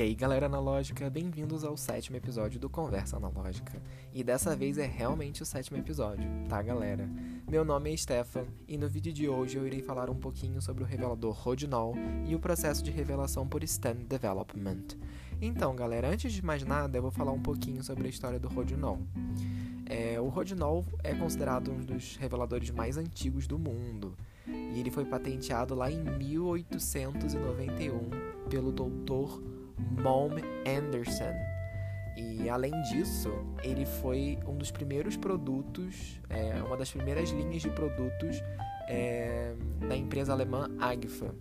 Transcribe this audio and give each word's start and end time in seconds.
E 0.00 0.02
aí, 0.02 0.14
galera 0.14 0.46
analógica, 0.46 1.10
bem-vindos 1.10 1.62
ao 1.62 1.76
sétimo 1.76 2.16
episódio 2.16 2.58
do 2.58 2.70
Conversa 2.70 3.18
Analógica. 3.18 3.82
E 4.14 4.24
dessa 4.24 4.56
vez 4.56 4.78
é 4.78 4.86
realmente 4.86 5.42
o 5.42 5.44
sétimo 5.44 5.76
episódio, 5.76 6.26
tá, 6.48 6.62
galera? 6.62 7.06
Meu 7.46 7.66
nome 7.66 7.92
é 7.92 7.96
Stefan 7.98 8.46
e 8.66 8.78
no 8.78 8.88
vídeo 8.88 9.12
de 9.12 9.28
hoje 9.28 9.58
eu 9.58 9.66
irei 9.66 9.82
falar 9.82 10.08
um 10.08 10.14
pouquinho 10.14 10.62
sobre 10.62 10.82
o 10.82 10.86
revelador 10.86 11.34
Rodinol 11.34 11.94
e 12.26 12.34
o 12.34 12.38
processo 12.38 12.82
de 12.82 12.90
revelação 12.90 13.46
por 13.46 13.62
Stand 13.62 14.06
Development. 14.08 14.96
Então, 15.38 15.76
galera, 15.76 16.08
antes 16.08 16.32
de 16.32 16.42
mais 16.42 16.64
nada, 16.64 16.96
eu 16.96 17.02
vou 17.02 17.10
falar 17.10 17.32
um 17.32 17.42
pouquinho 17.42 17.84
sobre 17.84 18.06
a 18.06 18.10
história 18.10 18.40
do 18.40 18.48
Rodinol. 18.48 19.00
É, 19.84 20.18
o 20.18 20.28
Rodinol 20.28 20.82
é 21.04 21.14
considerado 21.14 21.70
um 21.70 21.84
dos 21.84 22.16
reveladores 22.16 22.70
mais 22.70 22.96
antigos 22.96 23.46
do 23.46 23.58
mundo 23.58 24.16
e 24.46 24.80
ele 24.80 24.90
foi 24.90 25.04
patenteado 25.04 25.74
lá 25.74 25.90
em 25.90 26.02
1891 26.02 28.48
pelo 28.48 28.72
doutor 28.72 29.59
Malm 30.02 30.36
Anderson. 30.66 31.34
E 32.16 32.48
além 32.48 32.72
disso, 32.82 33.30
ele 33.62 33.86
foi 33.86 34.38
um 34.46 34.56
dos 34.56 34.70
primeiros 34.70 35.16
produtos, 35.16 36.20
é, 36.28 36.62
uma 36.62 36.76
das 36.76 36.90
primeiras 36.90 37.30
linhas 37.30 37.62
de 37.62 37.70
produtos 37.70 38.42
é, 38.88 39.54
da 39.88 39.96
empresa 39.96 40.32
alemã 40.32 40.68
Agfa. 40.78 41.34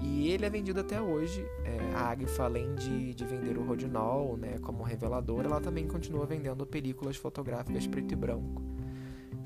E 0.00 0.30
ele 0.30 0.46
é 0.46 0.50
vendido 0.50 0.80
até 0.80 1.00
hoje. 1.00 1.44
É, 1.64 1.94
a 1.94 2.10
Agfa, 2.10 2.44
além 2.44 2.74
de, 2.74 3.14
de 3.14 3.24
vender 3.24 3.58
o 3.58 3.64
Rodinol 3.64 4.36
né, 4.36 4.58
como 4.62 4.82
revelador, 4.82 5.44
ela 5.44 5.60
também 5.60 5.86
continua 5.86 6.24
vendendo 6.24 6.64
películas 6.64 7.16
fotográficas 7.16 7.86
preto 7.86 8.12
e 8.12 8.16
branco. 8.16 8.62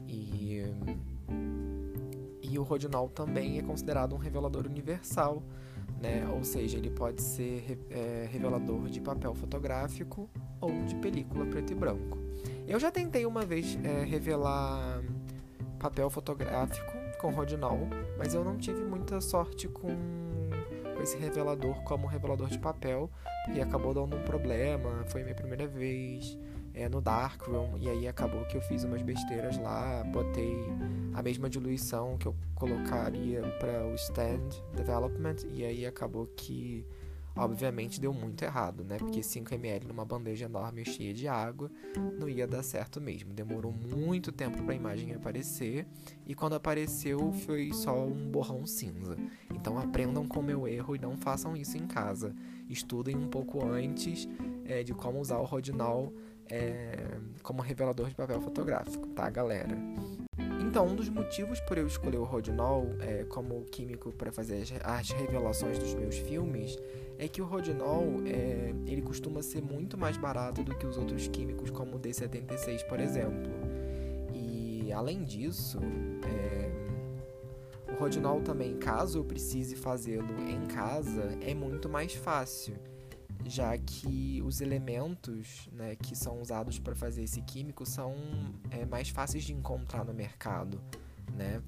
E, 0.07 0.63
e 2.43 2.59
o 2.59 2.63
Rodinol 2.63 3.09
também 3.09 3.59
é 3.59 3.63
considerado 3.63 4.15
um 4.15 4.19
revelador 4.19 4.67
universal 4.67 5.43
né? 6.01 6.29
Ou 6.33 6.45
seja, 6.45 6.79
ele 6.79 6.91
pode 6.91 7.23
ser 7.23 7.79
é, 7.91 8.29
revelador 8.31 8.89
de 8.89 9.01
papel 9.01 9.35
fotográfico 9.35 10.29
ou 10.61 10.71
de 10.85 10.95
película 10.97 11.47
preto 11.47 11.73
e 11.73 11.75
branco. 11.75 12.19
Eu 12.67 12.79
já 12.79 12.91
tentei 12.91 13.27
uma 13.27 13.45
vez 13.45 13.79
é, 13.83 14.05
revelar 14.05 15.03
papel 15.79 16.11
fotográfico 16.11 16.93
com 17.21 17.31
Rodinol, 17.31 17.89
mas 18.17 18.35
eu 18.35 18.45
não 18.45 18.57
tive 18.57 18.83
muita 18.85 19.21
sorte 19.21 19.69
com, 19.69 19.89
esse 21.03 21.17
revelador 21.17 21.83
como 21.83 22.07
revelador 22.07 22.49
de 22.49 22.59
papel, 22.59 23.11
e 23.55 23.61
acabou 23.61 23.95
dando 23.95 24.17
um 24.17 24.23
problema, 24.23 25.05
foi 25.07 25.23
minha 25.23 25.35
primeira 25.35 25.67
vez 25.67 26.39
é, 26.79 26.89
no 26.89 27.01
Darkroom, 27.01 27.77
e 27.77 27.91
aí 27.91 28.07
acabou 28.07 28.45
que 28.45 28.57
eu 28.57 28.61
fiz 28.61 28.85
umas 28.85 29.03
besteiras 29.03 29.59
lá, 29.59 30.05
botei 30.05 30.57
a 31.13 31.21
mesma 31.21 31.51
diluição 31.51 32.17
que 32.17 32.27
eu 32.27 32.37
colocaria 32.55 33.43
para 33.59 33.85
o 33.85 33.97
Stand 33.97 34.49
Development, 34.77 35.37
e 35.53 35.65
aí 35.65 35.85
acabou 35.85 36.29
que, 36.37 36.87
obviamente, 37.35 38.01
deu 38.01 38.15
muito 38.15 38.45
errado, 38.45 38.85
né? 38.85 38.97
Porque 38.97 39.21
5ml 39.21 39.89
numa 39.89 40.05
bandeja 40.05 40.45
enorme 40.45 40.85
cheia 40.85 41.13
de 41.13 41.27
água 41.27 41.69
não 42.17 42.29
ia 42.29 42.47
dar 42.47 42.63
certo 42.63 43.01
mesmo. 43.01 43.33
Demorou 43.33 43.73
muito 43.73 44.31
tempo 44.31 44.63
para 44.63 44.73
a 44.73 44.77
imagem 44.77 45.13
aparecer, 45.13 45.85
e 46.25 46.33
quando 46.33 46.55
apareceu 46.55 47.33
foi 47.33 47.73
só 47.73 48.07
um 48.07 48.31
borrão 48.31 48.65
cinza. 48.65 49.17
Então 49.53 49.77
aprendam 49.77 50.29
com 50.29 50.39
o 50.39 50.45
meu 50.45 50.69
erro 50.69 50.95
e 50.95 51.01
não 51.01 51.17
façam 51.17 51.57
isso 51.57 51.77
em 51.77 51.89
casa. 51.89 52.33
Estudem 52.71 53.17
um 53.17 53.27
pouco 53.27 53.65
antes 53.67 54.29
é, 54.65 54.85
de 54.85 54.95
como 54.95 55.19
usar 55.19 55.39
o 55.39 55.45
Rodinol 55.45 56.13
é, 56.51 57.19
como 57.43 57.63
revelador 57.63 58.09
de 58.09 58.15
papel 58.15 58.41
fotográfico, 58.41 59.07
tá, 59.09 59.29
galera? 59.31 59.77
Então, 60.61 60.87
um 60.87 60.95
dos 60.95 61.09
motivos 61.09 61.61
por 61.61 61.79
eu 61.79 61.87
escolher 61.87 62.19
o 62.19 62.25
Rodinol 62.25 62.87
é, 63.01 63.25
como 63.25 63.65
químico 63.65 64.13
para 64.13 64.31
fazer 64.31 64.63
as, 64.63 64.73
as, 64.85 65.11
revelações 65.11 65.79
dos 65.79 65.95
meus 65.95 66.17
filmes 66.17 66.79
é 67.19 67.27
que 67.27 67.41
o 67.41 67.47
Rodinol 67.47 68.23
é, 68.27 68.75
ele 68.87 69.03
costuma 69.03 69.43
ser 69.43 69.63
muito 69.63 69.97
mais 69.97 70.17
barato 70.17 70.63
do 70.63 70.77
que 70.77 70.87
os 70.87 70.99
outros 70.99 71.27
químicos, 71.29 71.71
como 71.71 71.97
o 71.97 71.99
D76, 71.99 72.85
por 72.87 73.01
exemplo. 73.01 73.51
E 74.35 74.93
além 74.93 75.25
disso, 75.25 75.79
é, 76.27 76.71
o 77.93 77.97
Rodinol 77.97 78.43
também, 78.43 78.77
caso 78.77 79.19
eu 79.19 79.25
precise 79.25 79.75
fazê-lo 79.75 80.39
em 80.49 80.67
casa, 80.67 81.37
é 81.41 81.55
muito 81.55 81.89
mais 81.89 82.15
fácil 82.15 82.77
já 83.47 83.77
que 83.79 84.43
os 84.45 84.61
elementos 84.61 85.69
né, 85.73 85.97
que 85.97 86.17
são 86.17 86.41
usados 86.41 86.79
para 86.79 86.95
fazer 86.95 87.23
esse 87.23 87.41
químico 87.43 87.87
são 87.87 88.15
é, 88.71 88.85
mais 88.85 89.09
fáceis 89.09 89.45
de 89.45 89.53
encontrar 89.53 90.05
no 90.05 90.13
mercado. 90.13 90.81
Né? 91.33 91.63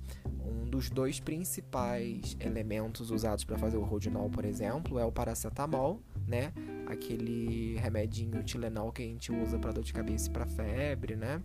Um 0.44 0.68
dos 0.68 0.90
dois 0.90 1.20
principais 1.20 2.36
elementos 2.40 3.10
usados 3.10 3.44
para 3.44 3.58
fazer 3.58 3.76
o 3.76 3.84
rodinol, 3.84 4.28
por 4.28 4.44
exemplo, 4.44 4.98
é 4.98 5.04
o 5.04 5.12
paracetamol, 5.12 6.00
né? 6.26 6.52
aquele 6.90 7.76
remedinho 7.76 8.42
Tilenol 8.42 8.92
que 8.92 9.02
a 9.02 9.06
gente 9.06 9.32
usa 9.32 9.58
para 9.58 9.72
dor 9.72 9.84
de 9.84 9.92
cabeça 9.92 10.28
e 10.28 10.32
para 10.32 10.46
febre, 10.46 11.16
né? 11.16 11.40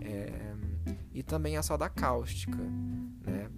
É, 0.00 0.54
e 1.12 1.22
também 1.22 1.56
a 1.56 1.62
soda 1.62 1.88
cáustica, 1.88 2.58
né? 3.24 3.48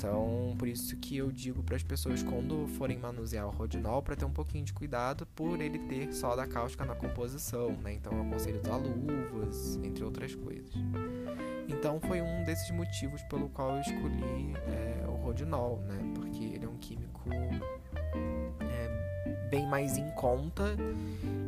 Então, 0.00 0.54
por 0.58 0.66
isso 0.66 0.96
que 0.96 1.18
eu 1.18 1.30
digo 1.30 1.62
para 1.62 1.76
as 1.76 1.82
pessoas 1.82 2.22
quando 2.22 2.66
forem 2.78 2.96
manusear 2.96 3.46
o 3.46 3.50
rodinol 3.50 4.00
para 4.00 4.16
ter 4.16 4.24
um 4.24 4.32
pouquinho 4.32 4.64
de 4.64 4.72
cuidado 4.72 5.26
por 5.36 5.60
ele 5.60 5.78
ter 5.78 6.10
soda 6.14 6.46
cáustica 6.46 6.86
na 6.86 6.94
composição, 6.94 7.72
né? 7.84 7.92
Então, 7.92 8.10
eu 8.10 8.22
aconselho 8.22 8.62
usar 8.64 8.76
luvas, 8.76 9.78
entre 9.84 10.02
outras 10.02 10.34
coisas. 10.34 10.72
Então, 11.68 12.00
foi 12.00 12.22
um 12.22 12.44
desses 12.44 12.70
motivos 12.70 13.22
pelo 13.24 13.50
qual 13.50 13.74
eu 13.74 13.80
escolhi 13.82 14.54
é, 14.68 15.06
o 15.06 15.16
rodinol, 15.16 15.82
né? 15.86 15.98
Porque 16.14 16.44
ele 16.44 16.64
é 16.64 16.68
um 16.68 16.78
químico 16.78 17.28
é, 18.58 19.48
bem 19.50 19.66
mais 19.66 19.98
em 19.98 20.10
conta 20.12 20.64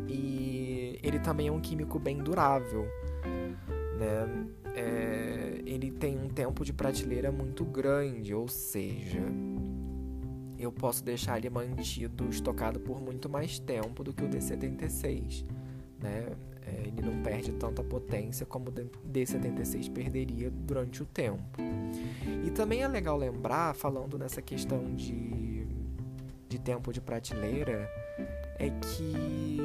e 0.07 1.01
ele 1.03 1.19
também 1.21 1.49
é 1.49 1.53
um 1.53 1.61
químico 1.61 1.99
bem 1.99 2.19
durável 2.19 2.87
né? 4.03 4.47
É, 4.75 5.52
ele 5.65 5.91
tem 5.91 6.19
um 6.19 6.28
tempo 6.28 6.65
de 6.65 6.73
prateleira 6.73 7.31
muito 7.31 7.65
grande, 7.65 8.34
ou 8.34 8.49
seja, 8.49 9.23
eu 10.59 10.71
posso 10.71 11.05
deixar 11.05 11.39
ele 11.39 11.50
mantido, 11.50 12.28
estocado 12.28 12.81
por 12.81 13.00
muito 13.00 13.28
mais 13.28 13.59
tempo 13.59 14.05
do 14.05 14.12
que 14.12 14.25
o 14.25 14.28
D76, 14.28 15.45
né? 16.01 16.28
É, 16.65 16.87
ele 16.87 17.03
não 17.03 17.22
perde 17.22 17.53
tanta 17.53 17.83
potência 17.83 18.47
como 18.47 18.69
o 18.69 18.72
D76 18.72 19.93
perderia 19.93 20.49
durante 20.49 21.03
o 21.03 21.06
tempo. 21.06 21.61
E 22.47 22.51
também 22.53 22.83
é 22.83 22.89
legal 22.89 23.17
lembrar, 23.17 23.75
falando 23.75 24.17
nessa 24.17 24.41
questão 24.41 24.95
de, 24.95 25.67
de 26.49 26.59
tempo 26.61 26.93
de 26.93 27.01
prateleira, 27.01 27.91
é 28.61 28.71
que 28.71 29.59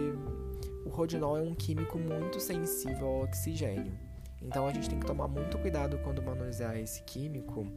o 0.86 0.90
rodinol 0.90 1.38
é 1.38 1.41
um 1.41 1.53
químico 1.53 2.00
muito 2.00 2.40
sensível 2.40 3.06
ao 3.06 3.24
oxigênio. 3.25 4.06
Então 4.47 4.66
a 4.66 4.74
gente 4.74 4.90
tem 4.90 5.00
que 5.00 5.06
tomar 5.06 5.28
muito 5.28 5.58
cuidado 5.58 6.00
quando 6.03 6.24
manusear 6.24 6.78
esse 6.78 7.03
químico, 7.03 7.68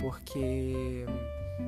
porque 0.00 1.06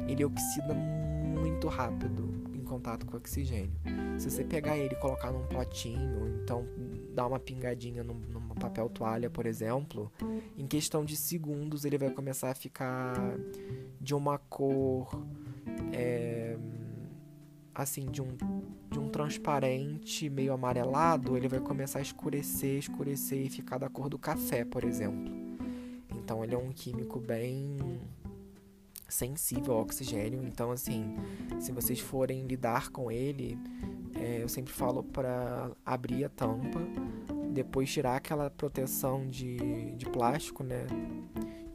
ele 0.08 0.24
oxida 0.24 0.74
muito 0.74 1.68
rápido 1.68 2.28
em 2.52 2.64
contato 2.64 3.06
com 3.06 3.14
o 3.14 3.18
oxigênio. 3.18 3.72
Se 4.18 4.28
você 4.30 4.44
pegar 4.44 4.76
ele 4.76 4.94
e 4.94 4.98
colocar 4.98 5.30
num 5.30 5.46
potinho, 5.46 6.42
então 6.42 6.66
dar 7.14 7.26
uma 7.26 7.38
pingadinha 7.38 8.02
num, 8.02 8.14
num 8.14 8.48
papel 8.48 8.88
toalha, 8.88 9.30
por 9.30 9.46
exemplo, 9.46 10.10
em 10.58 10.66
questão 10.66 11.04
de 11.04 11.16
segundos 11.16 11.84
ele 11.84 11.96
vai 11.96 12.10
começar 12.10 12.50
a 12.50 12.54
ficar 12.54 13.14
de 14.00 14.14
uma 14.14 14.38
cor 14.38 15.08
é, 15.92 16.56
assim, 17.74 18.06
de 18.06 18.20
um, 18.20 18.36
de 18.90 18.98
um 18.98 19.08
transparente 19.08 20.28
meio 20.28 20.52
amarelado, 20.52 21.36
ele 21.36 21.48
vai 21.48 21.60
começar 21.60 21.98
a 21.98 22.02
escurecer, 22.02 22.78
escurecer 22.78 23.46
e 23.46 23.50
ficar 23.50 23.78
da 23.78 23.88
cor 23.88 24.08
do 24.08 24.18
café, 24.18 24.64
por 24.64 24.84
exemplo. 24.84 25.32
Então 26.14 26.44
ele 26.44 26.54
é 26.54 26.58
um 26.58 26.70
químico 26.70 27.18
bem 27.18 27.76
sensível 29.08 29.74
ao 29.74 29.82
oxigênio. 29.82 30.42
Então, 30.42 30.70
assim, 30.70 31.16
se 31.60 31.72
vocês 31.72 32.00
forem 32.00 32.46
lidar 32.46 32.90
com 32.90 33.10
ele, 33.10 33.58
é, 34.14 34.42
eu 34.42 34.48
sempre 34.48 34.72
falo 34.72 35.02
para 35.02 35.70
abrir 35.84 36.24
a 36.24 36.28
tampa, 36.28 36.80
depois 37.52 37.90
tirar 37.90 38.16
aquela 38.16 38.50
proteção 38.50 39.28
de, 39.28 39.92
de 39.92 40.06
plástico, 40.06 40.62
né? 40.62 40.86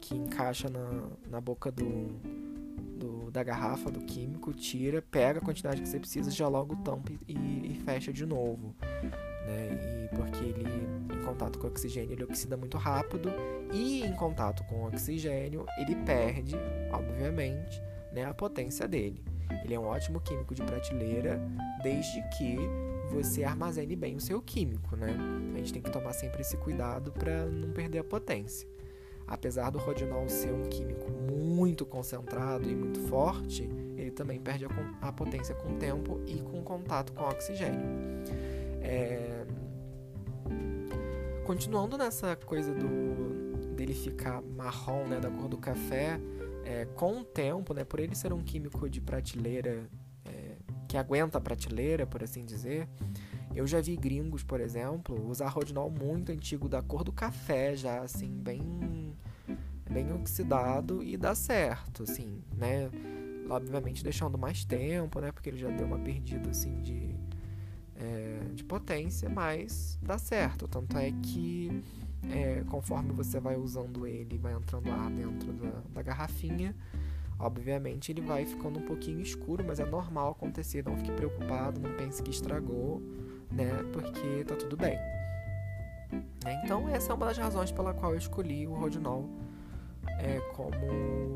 Que 0.00 0.14
encaixa 0.14 0.68
na, 0.68 1.08
na 1.28 1.40
boca 1.40 1.70
do, 1.70 1.84
da 3.30 3.42
garrafa 3.42 3.90
do 3.90 4.00
químico, 4.00 4.52
tira, 4.52 5.02
pega 5.02 5.38
a 5.38 5.42
quantidade 5.42 5.80
que 5.82 5.88
você 5.88 5.98
precisa, 5.98 6.30
já 6.30 6.48
logo 6.48 6.76
tampa 6.76 7.12
e, 7.26 7.34
e 7.34 7.80
fecha 7.84 8.12
de 8.12 8.24
novo. 8.24 8.74
Né? 9.46 10.08
E 10.12 10.16
porque 10.16 10.44
ele, 10.44 10.64
em 11.14 11.24
contato 11.24 11.58
com 11.58 11.66
o 11.66 11.70
oxigênio, 11.70 12.12
ele 12.12 12.24
oxida 12.24 12.56
muito 12.56 12.76
rápido 12.76 13.30
e 13.72 14.02
em 14.02 14.12
contato 14.14 14.64
com 14.64 14.76
o 14.82 14.88
oxigênio, 14.88 15.66
ele 15.78 15.94
perde, 16.04 16.54
obviamente, 16.92 17.82
né, 18.12 18.24
a 18.24 18.34
potência 18.34 18.86
dele. 18.86 19.22
Ele 19.64 19.74
é 19.74 19.80
um 19.80 19.86
ótimo 19.86 20.20
químico 20.20 20.54
de 20.54 20.62
prateleira, 20.62 21.40
desde 21.82 22.22
que 22.36 22.56
você 23.10 23.44
armazene 23.44 23.96
bem 23.96 24.16
o 24.16 24.20
seu 24.20 24.40
químico, 24.42 24.94
né? 24.96 25.16
A 25.54 25.58
gente 25.58 25.72
tem 25.72 25.82
que 25.82 25.90
tomar 25.90 26.12
sempre 26.12 26.42
esse 26.42 26.56
cuidado 26.58 27.10
para 27.12 27.46
não 27.46 27.70
perder 27.72 27.98
a 27.98 28.04
potência. 28.04 28.68
Apesar 29.28 29.70
do 29.70 29.78
rodinol 29.78 30.28
ser 30.28 30.52
um 30.52 30.68
químico 30.68 31.10
muito 31.10 31.84
concentrado 31.84 32.68
e 32.68 32.74
muito 32.74 33.00
forte, 33.08 33.68
ele 33.96 34.10
também 34.10 34.40
perde 34.40 34.66
a, 35.00 35.12
potência 35.12 35.54
com 35.54 35.74
o 35.74 35.76
tempo 35.76 36.20
e 36.26 36.40
com 36.40 36.62
contato 36.62 37.12
com 37.12 37.22
o 37.22 37.28
oxigênio. 37.28 37.80
É... 38.80 39.44
Continuando 41.44 41.96
nessa 41.96 42.36
coisa 42.36 42.74
do 42.74 43.38
dele 43.74 43.94
ficar 43.94 44.42
marrom, 44.42 45.06
né, 45.06 45.20
da 45.20 45.30
cor 45.30 45.48
do 45.48 45.56
café, 45.56 46.20
é, 46.64 46.84
com 46.96 47.20
o 47.20 47.24
tempo, 47.24 47.72
né, 47.72 47.84
por 47.84 48.00
ele 48.00 48.14
ser 48.14 48.32
um 48.32 48.42
químico 48.42 48.90
de 48.90 49.00
prateleira 49.00 49.88
é, 50.24 50.56
que 50.88 50.96
aguenta 50.96 51.38
a 51.38 51.40
prateleira, 51.40 52.04
por 52.04 52.22
assim 52.24 52.44
dizer, 52.44 52.88
eu 53.54 53.66
já 53.66 53.80
vi 53.80 53.96
gringos, 53.96 54.42
por 54.42 54.60
exemplo, 54.60 55.28
usar 55.28 55.48
rodinol 55.48 55.90
muito 55.90 56.32
antigo 56.32 56.68
da 56.68 56.82
cor 56.82 57.02
do 57.02 57.12
café, 57.12 57.74
já 57.74 58.00
assim, 58.02 58.30
bem 58.30 59.14
bem 59.90 60.12
oxidado 60.12 61.02
e 61.02 61.16
dá 61.16 61.34
certo, 61.34 62.02
assim, 62.02 62.42
né? 62.56 62.90
Obviamente 63.48 64.04
deixando 64.04 64.36
mais 64.36 64.64
tempo, 64.64 65.18
né? 65.20 65.32
Porque 65.32 65.48
ele 65.48 65.56
já 65.56 65.70
deu 65.70 65.86
uma 65.86 65.98
perdida 65.98 66.50
assim 66.50 66.78
de, 66.82 67.14
é, 67.96 68.40
de 68.54 68.62
potência, 68.64 69.28
mas 69.28 69.98
dá 70.02 70.18
certo. 70.18 70.68
Tanto 70.68 70.96
é 70.98 71.10
que 71.22 71.82
é, 72.30 72.62
conforme 72.68 73.12
você 73.12 73.40
vai 73.40 73.56
usando 73.56 74.06
ele, 74.06 74.36
vai 74.36 74.52
entrando 74.52 74.90
ar 74.90 75.10
dentro 75.10 75.52
da, 75.54 75.82
da 75.94 76.02
garrafinha, 76.02 76.76
obviamente 77.38 78.12
ele 78.12 78.20
vai 78.20 78.44
ficando 78.44 78.78
um 78.78 78.82
pouquinho 78.82 79.20
escuro, 79.20 79.64
mas 79.66 79.80
é 79.80 79.86
normal 79.86 80.32
acontecer. 80.32 80.84
Não 80.84 80.96
fique 80.96 81.12
preocupado, 81.12 81.80
não 81.80 81.94
pense 81.94 82.22
que 82.22 82.30
estragou 82.30 83.02
né? 83.50 83.70
Porque 83.92 84.44
tá 84.44 84.56
tudo 84.56 84.76
bem. 84.76 84.98
Né? 86.44 86.60
Então 86.64 86.88
essa 86.88 87.12
é 87.12 87.14
uma 87.14 87.26
das 87.26 87.38
razões 87.38 87.70
pela 87.70 87.92
qual 87.94 88.12
eu 88.12 88.18
escolhi 88.18 88.66
o 88.66 88.74
rodinol 88.74 89.28
é, 90.18 90.40
como 90.54 91.34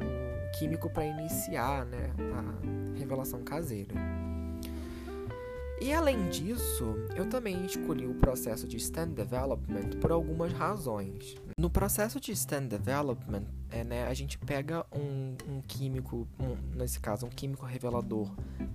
químico 0.58 0.90
para 0.90 1.04
iniciar, 1.04 1.84
né, 1.86 2.10
a 2.18 2.98
revelação 2.98 3.42
caseira. 3.42 3.94
E 5.80 5.92
além 5.92 6.28
disso, 6.28 6.94
eu 7.16 7.28
também 7.28 7.64
escolhi 7.66 8.06
o 8.06 8.14
processo 8.14 8.68
de 8.68 8.76
stand 8.76 9.08
development 9.08 9.98
por 10.00 10.12
algumas 10.12 10.52
razões. 10.52 11.34
No 11.58 11.68
processo 11.68 12.20
de 12.20 12.30
stand 12.32 12.66
development, 12.66 13.46
é, 13.68 13.82
né, 13.82 14.06
a 14.06 14.14
gente 14.14 14.38
pega 14.38 14.86
um, 14.92 15.34
um 15.48 15.60
químico, 15.60 16.28
um, 16.38 16.76
nesse 16.76 17.00
caso, 17.00 17.26
um 17.26 17.30
químico 17.30 17.66
revelador 17.66 18.30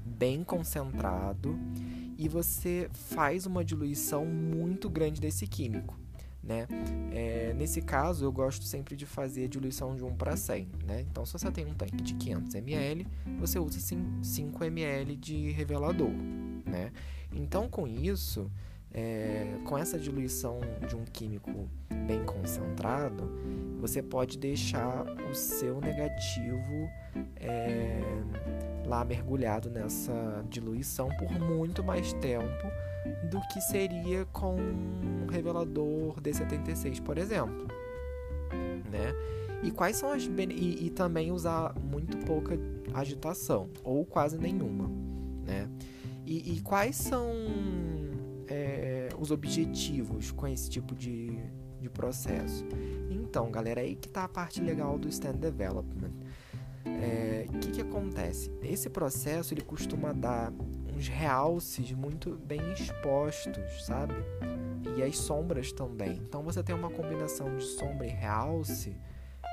bem 0.05 0.43
concentrado 0.43 1.57
e 2.17 2.27
você 2.27 2.89
faz 2.91 3.45
uma 3.45 3.63
diluição 3.63 4.25
muito 4.25 4.89
grande 4.89 5.21
desse 5.21 5.45
químico. 5.45 5.97
Né? 6.41 6.65
É, 7.11 7.53
nesse 7.53 7.81
caso, 7.81 8.23
eu 8.23 8.31
gosto 8.31 8.63
sempre 8.63 8.95
de 8.95 9.05
fazer 9.05 9.49
diluição 9.49 9.95
de 9.95 10.03
1 10.03 10.15
para 10.15 10.37
100. 10.37 10.69
Né? 10.85 11.01
Então, 11.01 11.25
se 11.25 11.33
você 11.33 11.51
tem 11.51 11.65
um 11.65 11.73
tanque 11.73 12.01
de 12.01 12.13
500 12.13 12.55
ml, 12.55 13.05
você 13.37 13.59
usa 13.59 13.79
5 14.21 14.63
ml 14.63 15.15
de 15.17 15.51
revelador. 15.51 16.11
Né? 16.65 16.91
Então, 17.33 17.69
com 17.69 17.85
isso, 17.85 18.49
é, 18.93 19.45
com 19.65 19.77
essa 19.77 19.97
diluição 19.97 20.59
de 20.87 20.95
um 20.95 21.03
químico 21.05 21.69
bem 22.07 22.23
concentrado, 22.25 23.29
você 23.79 24.01
pode 24.01 24.37
deixar 24.37 25.05
o 25.29 25.35
seu 25.35 25.79
negativo 25.79 26.89
é, 27.35 28.01
lá 28.85 29.03
mergulhado 29.03 29.69
nessa 29.69 30.43
diluição 30.49 31.09
por 31.17 31.29
muito 31.31 31.83
mais 31.83 32.13
tempo 32.13 32.67
do 33.29 33.39
que 33.49 33.61
seria 33.61 34.25
com 34.25 34.55
um 34.55 35.27
revelador 35.29 36.19
D76, 36.21 37.01
por 37.01 37.17
exemplo, 37.17 37.67
né? 38.89 39.13
E 39.63 39.71
quais 39.71 39.95
são 39.95 40.11
as 40.11 40.23
e, 40.23 40.85
e 40.85 40.89
também 40.91 41.31
usar 41.31 41.73
muito 41.79 42.17
pouca 42.25 42.57
agitação 42.93 43.69
ou 43.83 44.05
quase 44.05 44.37
nenhuma, 44.37 44.89
né? 45.45 45.69
E, 46.25 46.55
e 46.55 46.61
quais 46.61 46.95
são 46.95 47.31
os 49.17 49.31
objetivos 49.31 50.31
com 50.31 50.47
esse 50.47 50.69
tipo 50.69 50.95
de, 50.95 51.39
de 51.79 51.89
processo? 51.89 52.65
Então, 53.09 53.51
galera, 53.51 53.81
aí 53.81 53.95
que 53.95 54.09
tá 54.09 54.23
a 54.23 54.29
parte 54.29 54.61
legal 54.61 54.97
do 54.97 55.07
stand 55.07 55.35
development. 55.35 56.11
O 56.85 56.89
é, 56.89 57.47
que, 57.59 57.71
que 57.71 57.81
acontece? 57.81 58.51
Esse 58.63 58.89
processo 58.89 59.53
ele 59.53 59.61
costuma 59.61 60.13
dar 60.13 60.51
uns 60.95 61.07
realces 61.07 61.91
muito 61.91 62.35
bem 62.45 62.71
expostos, 62.71 63.85
sabe? 63.85 64.15
E 64.97 65.03
as 65.03 65.17
sombras 65.17 65.71
também. 65.71 66.21
Então 66.27 66.41
você 66.41 66.63
tem 66.63 66.73
uma 66.73 66.89
combinação 66.89 67.55
de 67.57 67.63
sombra 67.63 68.07
e 68.07 68.09
realce 68.09 68.95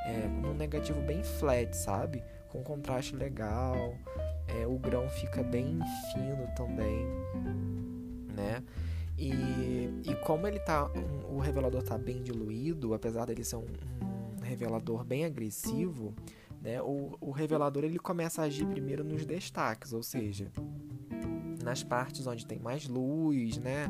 é, 0.06 0.28
num 0.28 0.54
negativo 0.54 1.00
bem 1.02 1.22
flat, 1.22 1.76
sabe? 1.76 2.22
Com 2.48 2.62
contraste 2.62 3.16
legal. 3.16 3.94
É, 4.46 4.66
o 4.66 4.78
grão 4.78 5.08
fica 5.08 5.42
bem 5.42 5.78
fino 6.12 6.46
também, 6.54 7.06
né? 8.34 8.62
E, 9.16 9.90
e 10.04 10.14
como 10.24 10.46
ele 10.46 10.58
tá, 10.58 10.90
um, 10.90 11.36
o 11.36 11.38
revelador 11.38 11.82
tá 11.82 11.96
bem 11.96 12.22
diluído, 12.22 12.94
apesar 12.94 13.26
dele 13.26 13.44
ser 13.44 13.56
um, 13.56 13.66
um 14.38 14.40
revelador 14.42 15.04
bem 15.04 15.24
agressivo, 15.24 16.14
né? 16.60 16.82
O, 16.82 17.16
o 17.20 17.30
revelador 17.30 17.84
ele 17.84 17.98
começa 17.98 18.42
a 18.42 18.46
agir 18.46 18.66
primeiro 18.66 19.04
nos 19.04 19.24
destaques, 19.24 19.92
ou 19.92 20.02
seja, 20.02 20.50
nas 21.62 21.82
partes 21.82 22.26
onde 22.26 22.46
tem 22.46 22.58
mais 22.58 22.88
luz, 22.88 23.58
né? 23.58 23.86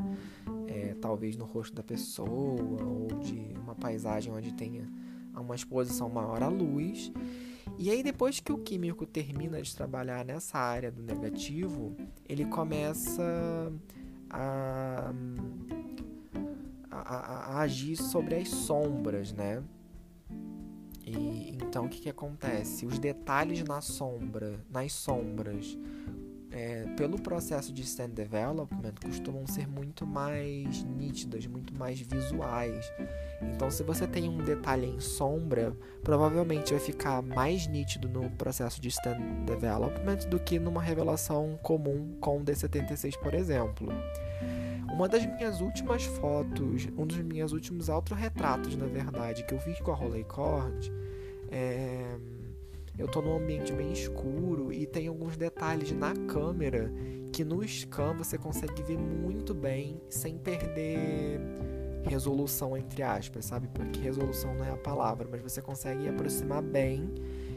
É, 0.67 0.93
talvez 0.95 1.37
no 1.37 1.45
rosto 1.45 1.73
da 1.73 1.83
pessoa 1.83 2.61
ou 2.61 3.07
de 3.19 3.53
uma 3.59 3.75
paisagem 3.75 4.31
onde 4.31 4.53
tenha 4.53 4.87
uma 5.35 5.55
exposição 5.55 6.09
maior 6.09 6.43
à 6.43 6.47
luz. 6.47 7.11
E 7.77 7.89
aí 7.89 8.01
depois 8.03 8.39
que 8.39 8.51
o 8.51 8.57
químico 8.57 9.05
termina 9.05 9.61
de 9.61 9.75
trabalhar 9.75 10.23
nessa 10.23 10.57
área 10.57 10.91
do 10.91 11.01
negativo, 11.01 11.95
ele 12.27 12.45
começa 12.45 13.71
a, 14.35 15.13
a, 16.91 17.57
a, 17.57 17.61
agir 17.61 17.95
sobre 17.95 18.35
as 18.35 18.49
sombras, 18.49 19.31
né? 19.31 19.63
E 21.05 21.55
então 21.55 21.85
o 21.85 21.89
que, 21.89 22.01
que 22.01 22.09
acontece? 22.09 22.85
Os 22.85 22.99
detalhes 22.99 23.63
na 23.63 23.79
sombra, 23.81 24.59
nas 24.69 24.91
sombras, 24.91 25.77
é, 26.55 26.85
pelo 26.95 27.19
processo 27.19 27.73
de 27.73 27.81
stand 27.81 28.11
development, 28.11 28.93
costumam 29.03 29.45
ser 29.45 29.67
muito 29.67 30.07
mais 30.07 30.83
nítidas, 30.85 31.45
muito 31.45 31.75
mais 31.75 31.99
visuais. 31.99 32.89
Então, 33.41 33.69
se 33.69 33.83
você 33.83 34.07
tem 34.07 34.29
um 34.29 34.37
detalhe 34.37 34.87
em 34.87 35.01
sombra, 35.01 35.75
provavelmente 36.01 36.71
vai 36.71 36.79
ficar 36.79 37.21
mais 37.21 37.67
nítido 37.67 38.07
no 38.07 38.29
processo 38.31 38.79
de 38.79 38.87
stand 38.87 39.19
development 39.45 40.29
do 40.29 40.39
que 40.39 40.57
numa 40.57 40.81
revelação 40.81 41.59
comum 41.61 42.15
com 42.21 42.37
o 42.37 42.45
D76, 42.45 43.19
por 43.19 43.33
exemplo. 43.33 43.91
Uma 44.95 45.09
das 45.09 45.25
minhas 45.25 45.59
últimas 45.59 46.05
fotos, 46.05 46.87
um 46.97 47.05
dos 47.05 47.17
meus 47.17 47.51
últimos 47.51 47.89
autorretratos, 47.89 48.77
na 48.77 48.85
verdade, 48.85 49.43
que 49.43 49.53
eu 49.53 49.59
fiz 49.59 49.77
com 49.81 49.91
a 49.91 49.93
Rolleicord, 49.93 50.89
é... 51.51 52.15
eu 52.97 53.05
tô 53.05 53.21
num 53.21 53.35
ambiente 53.35 53.73
bem 53.73 53.91
escuro 53.91 54.71
e 54.71 54.85
tem 54.85 55.09
alguns 55.09 55.35
detalhes 55.35 55.91
na 55.91 56.13
câmera 56.15 56.89
que 57.33 57.43
no 57.43 57.61
scan 57.67 58.13
você 58.13 58.37
consegue 58.37 58.81
ver 58.83 58.97
muito 58.97 59.53
bem 59.53 59.99
sem 60.09 60.37
perder 60.37 61.41
resolução 62.07 62.77
entre 62.77 63.03
aspas, 63.03 63.43
sabe? 63.43 63.67
Porque 63.73 63.99
resolução 63.99 64.55
não 64.55 64.63
é 64.63 64.71
a 64.71 64.77
palavra, 64.77 65.27
mas 65.29 65.41
você 65.41 65.61
consegue 65.61 66.07
aproximar 66.07 66.61
bem 66.61 67.13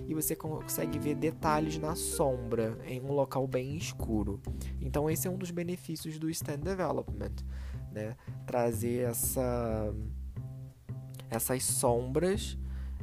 e 0.08 0.14
você 0.14 0.34
consegue 0.34 0.98
ver 0.98 1.14
detalhes 1.14 1.78
na 1.78 1.94
sombra 1.94 2.78
em 2.86 2.98
um 2.98 3.12
local 3.12 3.46
bem 3.46 3.76
escuro. 3.76 4.40
Então 4.80 5.08
esse 5.10 5.28
é 5.28 5.30
um 5.30 5.36
dos 5.36 5.50
benefícios 5.50 6.18
do 6.18 6.30
stand 6.30 6.60
development, 6.60 7.34
né? 7.92 8.16
Trazer 8.46 9.06
essa 9.06 9.94
essas 11.28 11.62
sombras 11.62 12.56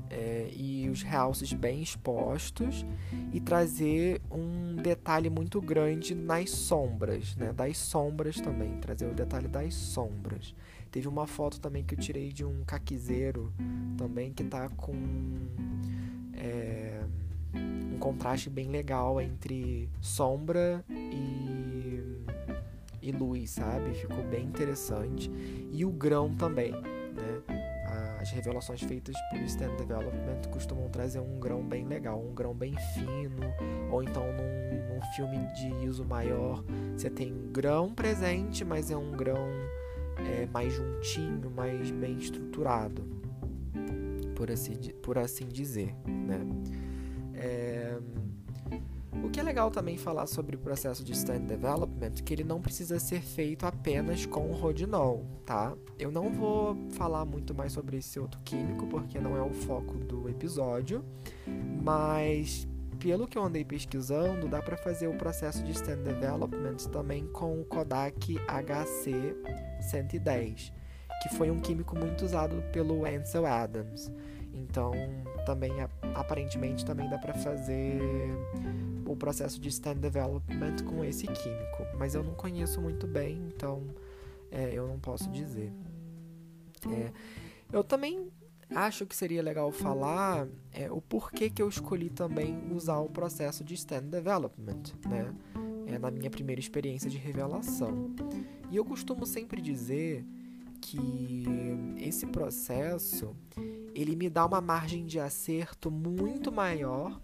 é, 0.09 0.49
e 0.51 0.89
os 0.89 1.03
realces 1.03 1.53
bem 1.53 1.83
expostos 1.83 2.83
e 3.31 3.39
trazer 3.39 4.19
um 4.31 4.75
detalhe 4.75 5.29
muito 5.29 5.61
grande 5.61 6.15
nas 6.15 6.49
sombras, 6.49 7.35
né? 7.35 7.53
Das 7.53 7.77
sombras 7.77 8.41
também, 8.41 8.79
trazer 8.79 9.05
o 9.05 9.13
detalhe 9.13 9.47
das 9.47 9.75
sombras. 9.75 10.55
Teve 10.89 11.07
uma 11.07 11.27
foto 11.27 11.59
também 11.59 11.83
que 11.83 11.93
eu 11.93 11.99
tirei 11.99 12.31
de 12.31 12.43
um 12.43 12.63
caquizeiro 12.65 13.53
também 13.95 14.33
que 14.33 14.43
tá 14.43 14.69
com 14.69 14.95
é, 16.37 17.01
um 17.53 17.97
contraste 17.99 18.49
bem 18.49 18.69
legal 18.69 19.19
entre 19.21 19.89
sombra 20.01 20.83
e, 20.89 22.01
e 23.01 23.11
luz, 23.11 23.51
sabe? 23.51 23.93
Ficou 23.93 24.23
bem 24.23 24.45
interessante. 24.45 25.31
E 25.71 25.85
o 25.85 25.91
grão 25.91 26.33
também, 26.35 26.71
né? 26.71 27.65
As 28.25 28.31
revelações 28.31 28.81
feitas 28.81 29.15
por 29.29 29.39
Stand 29.41 29.75
Development 29.75 30.49
costumam 30.51 30.89
trazer 30.89 31.19
um 31.19 31.39
grão 31.39 31.61
bem 31.61 31.85
legal, 31.85 32.19
um 32.19 32.33
grão 32.33 32.55
bem 32.55 32.73
fino, 32.95 33.53
ou 33.91 34.01
então 34.01 34.23
num, 34.33 34.95
num 34.95 35.01
filme 35.15 35.37
de 35.53 35.85
ISO 35.85 36.03
maior, 36.03 36.63
você 36.97 37.07
tem 37.07 37.31
um 37.31 37.51
grão 37.51 37.93
presente, 37.93 38.65
mas 38.65 38.89
é 38.89 38.97
um 38.97 39.11
grão 39.11 39.47
é, 40.17 40.47
mais 40.47 40.73
juntinho, 40.73 41.51
mais 41.51 41.91
bem 41.91 42.17
estruturado 42.17 43.14
por 44.35 44.51
assim, 44.51 44.75
por 45.01 45.17
assim 45.17 45.47
dizer, 45.47 45.95
né? 46.05 46.45
É... 47.33 47.97
O 49.23 49.29
que 49.29 49.39
é 49.39 49.43
legal 49.43 49.71
também 49.71 49.97
falar 49.97 50.27
sobre 50.27 50.57
o 50.57 50.59
processo 50.59 51.01
de 51.03 51.13
stand 51.13 51.45
development, 51.45 52.15
que 52.23 52.31
ele 52.33 52.43
não 52.43 52.61
precisa 52.61 52.99
ser 52.99 53.21
feito 53.21 53.65
apenas 53.65 54.25
com 54.25 54.51
o 54.51 54.53
rodinol, 54.53 55.25
tá? 55.45 55.73
Eu 55.97 56.11
não 56.11 56.29
vou 56.31 56.75
falar 56.91 57.23
muito 57.25 57.55
mais 57.55 57.71
sobre 57.71 57.95
esse 57.97 58.19
outro 58.19 58.41
químico, 58.43 58.85
porque 58.87 59.17
não 59.19 59.37
é 59.37 59.41
o 59.41 59.51
foco 59.51 59.97
do 59.97 60.29
episódio, 60.29 61.03
mas 61.81 62.67
pelo 62.99 63.27
que 63.27 63.37
eu 63.37 63.43
andei 63.43 63.63
pesquisando, 63.63 64.47
dá 64.47 64.59
para 64.61 64.77
fazer 64.77 65.07
o 65.07 65.15
processo 65.15 65.63
de 65.63 65.71
stand 65.71 66.03
development 66.03 66.77
também 66.91 67.25
com 67.27 67.61
o 67.61 67.65
Kodak 67.65 68.35
HC110, 68.35 70.73
que 71.27 71.35
foi 71.35 71.49
um 71.49 71.59
químico 71.59 71.97
muito 71.97 72.23
usado 72.23 72.63
pelo 72.71 73.03
Ansel 73.03 73.47
Adams. 73.47 74.11
Então, 74.53 74.93
também 75.43 75.71
aparentemente 76.13 76.85
também 76.85 77.09
dá 77.09 77.17
para 77.17 77.33
fazer 77.33 77.99
o 79.07 79.15
processo 79.15 79.59
de 79.59 79.69
stand 79.69 79.95
development 79.95 80.83
com 80.85 81.03
esse 81.03 81.25
químico, 81.25 81.83
mas 81.97 82.13
eu 82.13 82.23
não 82.23 82.35
conheço 82.35 82.79
muito 82.79 83.07
bem, 83.07 83.41
então 83.47 83.83
é, 84.51 84.71
eu 84.71 84.87
não 84.87 84.99
posso 84.99 85.27
dizer. 85.31 85.73
É, 86.91 87.11
eu 87.73 87.83
também 87.83 88.31
acho 88.69 89.07
que 89.07 89.15
seria 89.15 89.41
legal 89.41 89.71
falar 89.71 90.47
é, 90.71 90.91
o 90.91 91.01
porquê 91.01 91.49
que 91.49 91.61
eu 91.61 91.67
escolhi 91.67 92.11
também 92.11 92.71
usar 92.71 92.99
o 92.99 93.09
processo 93.09 93.63
de 93.63 93.73
stand 93.73 94.03
development, 94.03 94.93
né? 95.09 95.33
É, 95.87 95.97
na 95.97 96.11
minha 96.11 96.29
primeira 96.29 96.59
experiência 96.59 97.09
de 97.09 97.17
revelação. 97.17 98.15
E 98.71 98.75
eu 98.75 98.85
costumo 98.85 99.25
sempre 99.25 99.61
dizer 99.61 100.25
que 100.85 101.43
esse 101.97 102.27
processo 102.27 103.35
ele 103.95 104.15
me 104.15 104.29
dá 104.29 104.45
uma 104.45 104.61
margem 104.61 105.05
de 105.05 105.19
acerto 105.19 105.89
muito 105.89 106.51
maior 106.51 107.19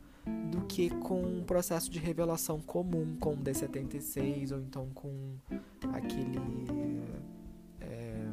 do 0.50 0.62
que 0.62 0.90
com 0.90 1.22
um 1.22 1.44
processo 1.44 1.90
de 1.92 2.00
revelação 2.00 2.60
comum 2.60 3.16
com 3.20 3.36
D76 3.38 4.52
ou 4.52 4.60
então 4.60 4.90
com 4.94 5.36
aquele 5.94 6.40
é, 7.80 8.28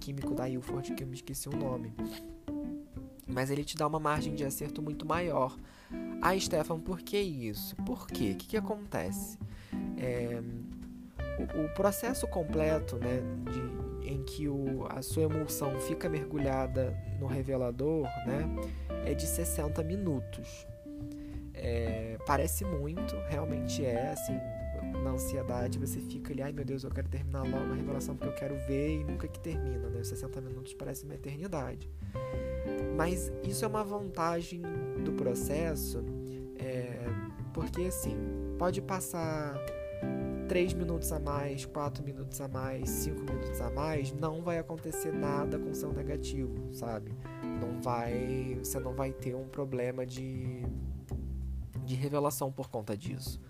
químico 0.00 0.34
da 0.34 0.48
Ilford 0.48 0.94
que 0.94 1.02
eu 1.02 1.06
me 1.06 1.14
esqueci 1.14 1.48
o 1.48 1.56
nome. 1.56 1.92
Mas 3.26 3.50
ele 3.50 3.64
te 3.64 3.76
dá 3.76 3.86
uma 3.86 4.00
margem 4.00 4.34
de 4.34 4.44
acerto 4.44 4.82
muito 4.82 5.06
maior. 5.06 5.56
Ah, 6.20 6.38
Stefan, 6.38 6.78
por 6.78 7.00
que 7.00 7.18
isso? 7.18 7.74
Por 7.76 8.06
quê? 8.06 8.32
O 8.32 8.36
que, 8.36 8.48
que 8.48 8.56
acontece? 8.56 9.38
É, 9.96 10.42
o, 11.38 11.64
o, 11.64 11.74
processo 11.74 12.26
completo 12.26 12.96
né, 12.96 13.22
de, 13.50 13.93
em 14.04 14.22
que 14.22 14.48
o, 14.48 14.86
a 14.90 15.02
sua 15.02 15.24
emulsão 15.24 15.78
fica 15.80 16.08
mergulhada 16.08 16.96
no 17.18 17.26
revelador 17.26 18.04
né, 18.26 18.48
é 19.04 19.14
de 19.14 19.26
60 19.26 19.82
minutos. 19.82 20.66
É, 21.54 22.18
parece 22.26 22.64
muito, 22.64 23.14
realmente 23.28 23.84
é, 23.84 24.10
assim, 24.10 24.38
na 25.02 25.10
ansiedade 25.10 25.78
você 25.78 26.00
fica 26.00 26.32
ali, 26.32 26.42
ai 26.42 26.52
meu 26.52 26.64
Deus, 26.64 26.84
eu 26.84 26.90
quero 26.90 27.08
terminar 27.08 27.42
logo 27.42 27.72
a 27.72 27.74
revelação 27.74 28.16
porque 28.16 28.28
eu 28.28 28.34
quero 28.34 28.56
ver 28.66 29.00
e 29.00 29.04
nunca 29.04 29.28
que 29.28 29.38
termina, 29.40 29.88
né? 29.88 30.02
60 30.02 30.40
minutos 30.40 30.74
parece 30.74 31.04
uma 31.04 31.14
eternidade. 31.14 31.90
Mas 32.96 33.32
isso 33.42 33.64
é 33.64 33.68
uma 33.68 33.84
vantagem 33.84 34.62
do 35.04 35.12
processo, 35.12 36.04
é, 36.58 37.06
porque 37.52 37.82
assim, 37.82 38.16
pode 38.58 38.80
passar 38.80 39.54
3 40.48 40.74
minutos 40.74 41.10
a 41.12 41.18
mais, 41.18 41.64
4 41.64 42.04
minutos 42.04 42.40
a 42.40 42.48
mais, 42.48 42.88
5 42.88 43.20
minutos 43.22 43.60
a 43.60 43.70
mais, 43.70 44.12
não 44.12 44.42
vai 44.42 44.58
acontecer 44.58 45.12
nada 45.12 45.58
com 45.58 45.72
seu 45.74 45.92
negativo, 45.92 46.72
sabe? 46.72 47.12
Não 47.60 47.80
vai, 47.80 48.58
você 48.62 48.78
não 48.78 48.94
vai 48.94 49.12
ter 49.12 49.34
um 49.34 49.48
problema 49.48 50.04
de 50.06 50.62
de 51.84 51.94
revelação 51.94 52.50
por 52.50 52.68
conta 52.68 52.96
disso. 52.96 53.40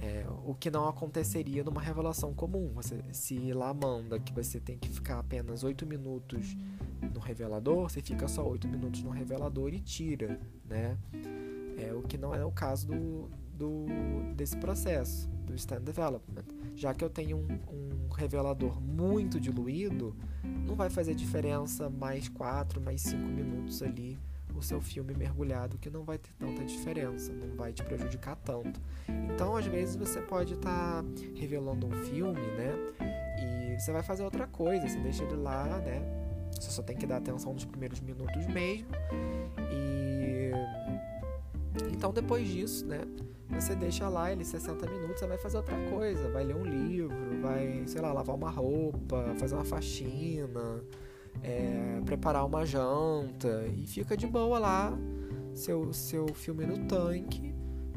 É, 0.00 0.24
o 0.46 0.54
que 0.54 0.70
não 0.70 0.88
aconteceria 0.88 1.64
numa 1.64 1.80
revelação 1.80 2.32
comum. 2.32 2.72
Você, 2.74 3.02
se 3.12 3.52
lá 3.52 3.74
manda 3.74 4.18
que 4.18 4.32
você 4.32 4.60
tem 4.60 4.78
que 4.78 4.88
ficar 4.88 5.18
apenas 5.18 5.64
8 5.64 5.84
minutos 5.84 6.56
no 7.12 7.20
revelador, 7.20 7.88
você 7.90 8.00
fica 8.00 8.28
só 8.28 8.46
8 8.46 8.68
minutos 8.68 9.02
no 9.02 9.10
revelador 9.10 9.74
e 9.74 9.80
tira, 9.80 10.40
né? 10.64 10.96
É, 11.76 11.92
o 11.92 12.02
que 12.02 12.16
não 12.16 12.34
é 12.34 12.44
o 12.44 12.50
caso 12.50 12.86
do, 12.86 13.28
do, 13.52 13.86
desse 14.36 14.56
processo, 14.56 15.28
do 15.48 15.54
stand 15.56 15.80
development. 15.80 16.44
Já 16.76 16.94
que 16.94 17.04
eu 17.04 17.10
tenho 17.10 17.36
um, 17.36 17.58
um 17.74 18.08
revelador 18.12 18.80
muito 18.80 19.40
diluído, 19.40 20.14
não 20.44 20.74
vai 20.74 20.90
fazer 20.90 21.14
diferença 21.14 21.88
mais 21.88 22.28
4, 22.28 22.80
mais 22.80 23.00
5 23.00 23.16
minutos 23.16 23.82
ali 23.82 24.18
o 24.58 24.62
seu 24.62 24.80
filme 24.80 25.14
mergulhado 25.14 25.78
que 25.78 25.88
não 25.88 26.04
vai 26.04 26.18
ter 26.18 26.32
tanta 26.38 26.64
diferença, 26.64 27.32
não 27.32 27.56
vai 27.56 27.72
te 27.72 27.82
prejudicar 27.84 28.36
tanto. 28.36 28.80
Então, 29.32 29.56
às 29.56 29.66
vezes 29.66 29.96
você 29.96 30.20
pode 30.20 30.54
estar 30.54 31.02
tá 31.02 31.04
revelando 31.36 31.86
um 31.86 31.92
filme, 32.04 32.40
né? 32.40 32.74
E 33.40 33.78
você 33.78 33.92
vai 33.92 34.02
fazer 34.02 34.24
outra 34.24 34.46
coisa, 34.46 34.88
você 34.88 34.98
deixa 34.98 35.22
ele 35.22 35.36
lá, 35.36 35.78
né? 35.78 36.02
Você 36.52 36.70
só 36.70 36.82
tem 36.82 36.96
que 36.96 37.06
dar 37.06 37.18
atenção 37.18 37.52
nos 37.52 37.64
primeiros 37.64 38.00
minutos 38.00 38.46
mesmo. 38.46 38.88
E 39.70 40.50
então 41.92 42.12
depois 42.12 42.46
disso, 42.48 42.86
né? 42.86 43.00
Você 43.50 43.74
deixa 43.74 44.08
lá 44.08 44.30
ele 44.30 44.44
60 44.44 44.86
minutos, 44.86 45.20
você 45.20 45.26
vai 45.26 45.38
fazer 45.38 45.56
outra 45.56 45.76
coisa, 45.90 46.30
vai 46.30 46.44
ler 46.44 46.54
um 46.54 46.64
livro, 46.64 47.16
vai, 47.40 47.82
sei 47.86 48.00
lá, 48.00 48.12
lavar 48.12 48.36
uma 48.36 48.50
roupa, 48.50 49.34
fazer 49.38 49.54
uma 49.54 49.64
faxina, 49.64 50.84
é, 51.42 52.00
preparar 52.04 52.44
uma 52.44 52.66
janta 52.66 53.64
e 53.74 53.86
fica 53.86 54.16
de 54.16 54.26
boa 54.26 54.58
lá, 54.58 54.96
seu, 55.54 55.92
seu 55.92 56.28
filme 56.34 56.66
no 56.66 56.86
tanque, 56.86 57.54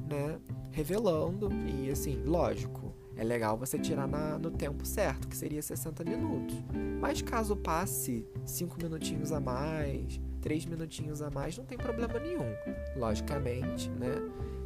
né? 0.10 0.40
Revelando. 0.72 1.50
E 1.68 1.92
assim, 1.92 2.22
lógico, 2.24 2.94
é 3.18 3.24
legal 3.24 3.58
você 3.58 3.78
tirar 3.78 4.08
na, 4.08 4.38
no 4.38 4.52
tempo 4.52 4.86
certo, 4.86 5.28
que 5.28 5.36
seria 5.36 5.62
60 5.62 6.04
minutos. 6.04 6.56
Mas 7.00 7.22
caso 7.22 7.56
passe 7.58 8.26
5 8.46 8.78
minutinhos 8.82 9.32
a 9.32 9.40
mais, 9.40 10.20
3 10.42 10.66
minutinhos 10.66 11.22
a 11.22 11.30
mais, 11.30 11.58
não 11.58 11.66
tem 11.66 11.78
problema 11.78 12.20
nenhum. 12.20 12.54
Logicamente, 12.96 13.90
né? 13.90 14.16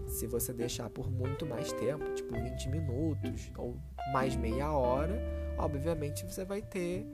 Se 0.08 0.28
você 0.28 0.54
deixar 0.54 0.90
por 0.90 1.12
muito 1.12 1.46
mais 1.46 1.72
tempo, 1.74 2.06
tipo 2.14 2.34
20 2.34 2.70
minutos 2.70 3.52
ou 3.58 3.76
mais 4.14 4.36
meia 4.36 4.72
hora, 4.72 5.20
obviamente 5.58 6.26
você 6.26 6.46
vai 6.46 6.62
ter 6.62 7.06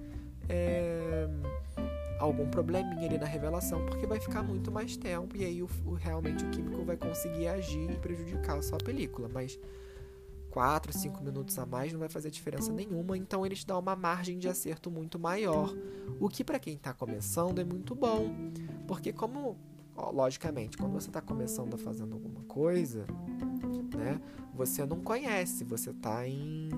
é, 0.50 1.27
algum 2.20 2.48
probleminha 2.50 3.08
ali 3.08 3.18
na 3.18 3.25
revelação, 3.25 3.86
porque 3.86 4.06
vai 4.06 4.20
ficar 4.20 4.44
muito 4.44 4.72
mais 4.72 4.96
tempo 4.96 5.36
e 5.36 5.44
aí 5.44 5.63
o, 5.63 5.70
o, 5.86 5.94
realmente 5.94 6.46
o 6.46 6.50
químico 6.50 6.84
vai 6.84 6.98
conseguir 6.98 7.48
agir 7.48 7.89
e 7.89 7.96
prejudicar 7.96 8.58
a 8.58 8.62
sua 8.62 8.77
película. 8.77 9.30
Mas 9.34 9.60
4, 10.51 10.93
5 10.93 11.24
minutos 11.24 11.58
a 11.58 11.65
mais 11.65 11.91
não 11.91 12.00
vai 12.00 12.10
fazer 12.10 12.29
diferença 12.29 12.72
nenhuma, 12.72 13.17
então 13.17 13.46
eles 13.46 13.63
dão 13.63 13.79
uma 13.79 13.96
margem 13.96 14.38
de 14.38 14.48
acerto 14.48 14.91
muito 14.91 15.17
maior. 15.17 15.74
O 16.20 16.29
que 16.29 16.43
para 16.43 16.60
quem 16.60 16.75
está 16.75 16.93
começando 16.93 17.60
é 17.60 17.63
muito 17.63 17.96
bom, 17.96 18.29
porque 18.88 19.12
como 19.12 19.58
ó, 19.96 20.12
logicamente, 20.12 20.77
quando 20.77 20.93
você 20.93 21.10
está 21.10 21.22
começando 21.22 21.74
a 21.74 21.77
fazendo 21.77 22.13
alguma 22.13 22.41
coisa, 22.43 23.05
né, 23.96 24.22
você 24.53 24.86
não 24.86 25.01
conhece, 25.01 25.63
você 25.63 25.89
está 25.89 26.27
em 26.27 26.70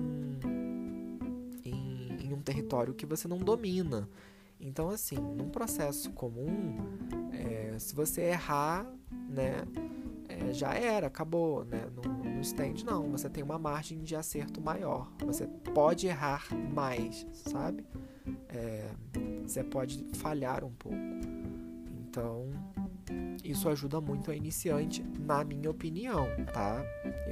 território 2.44 2.94
que 2.94 3.06
você 3.06 3.26
não 3.26 3.38
domina. 3.38 4.08
Então, 4.60 4.90
assim, 4.90 5.16
num 5.16 5.48
processo 5.48 6.12
comum, 6.12 6.76
é, 7.32 7.76
se 7.78 7.94
você 7.94 8.22
errar, 8.22 8.86
né, 9.28 9.64
é, 10.28 10.52
já 10.52 10.74
era, 10.74 11.08
acabou, 11.08 11.64
né? 11.64 11.86
No 11.94 12.02
stand, 12.44 12.84
não, 12.84 13.10
você 13.10 13.28
tem 13.28 13.42
uma 13.42 13.58
margem 13.58 14.02
de 14.02 14.14
acerto 14.14 14.60
maior. 14.60 15.10
Você 15.24 15.46
pode 15.46 16.06
errar 16.06 16.46
mais, 16.72 17.26
sabe? 17.32 17.84
É, 18.48 18.90
você 19.42 19.64
pode 19.64 20.04
falhar 20.14 20.64
um 20.64 20.72
pouco. 20.72 20.96
Então, 22.08 22.50
isso 23.42 23.68
ajuda 23.68 24.00
muito 24.00 24.30
a 24.30 24.36
iniciante, 24.36 25.04
na 25.18 25.44
minha 25.44 25.70
opinião, 25.70 26.26
tá? 26.52 26.84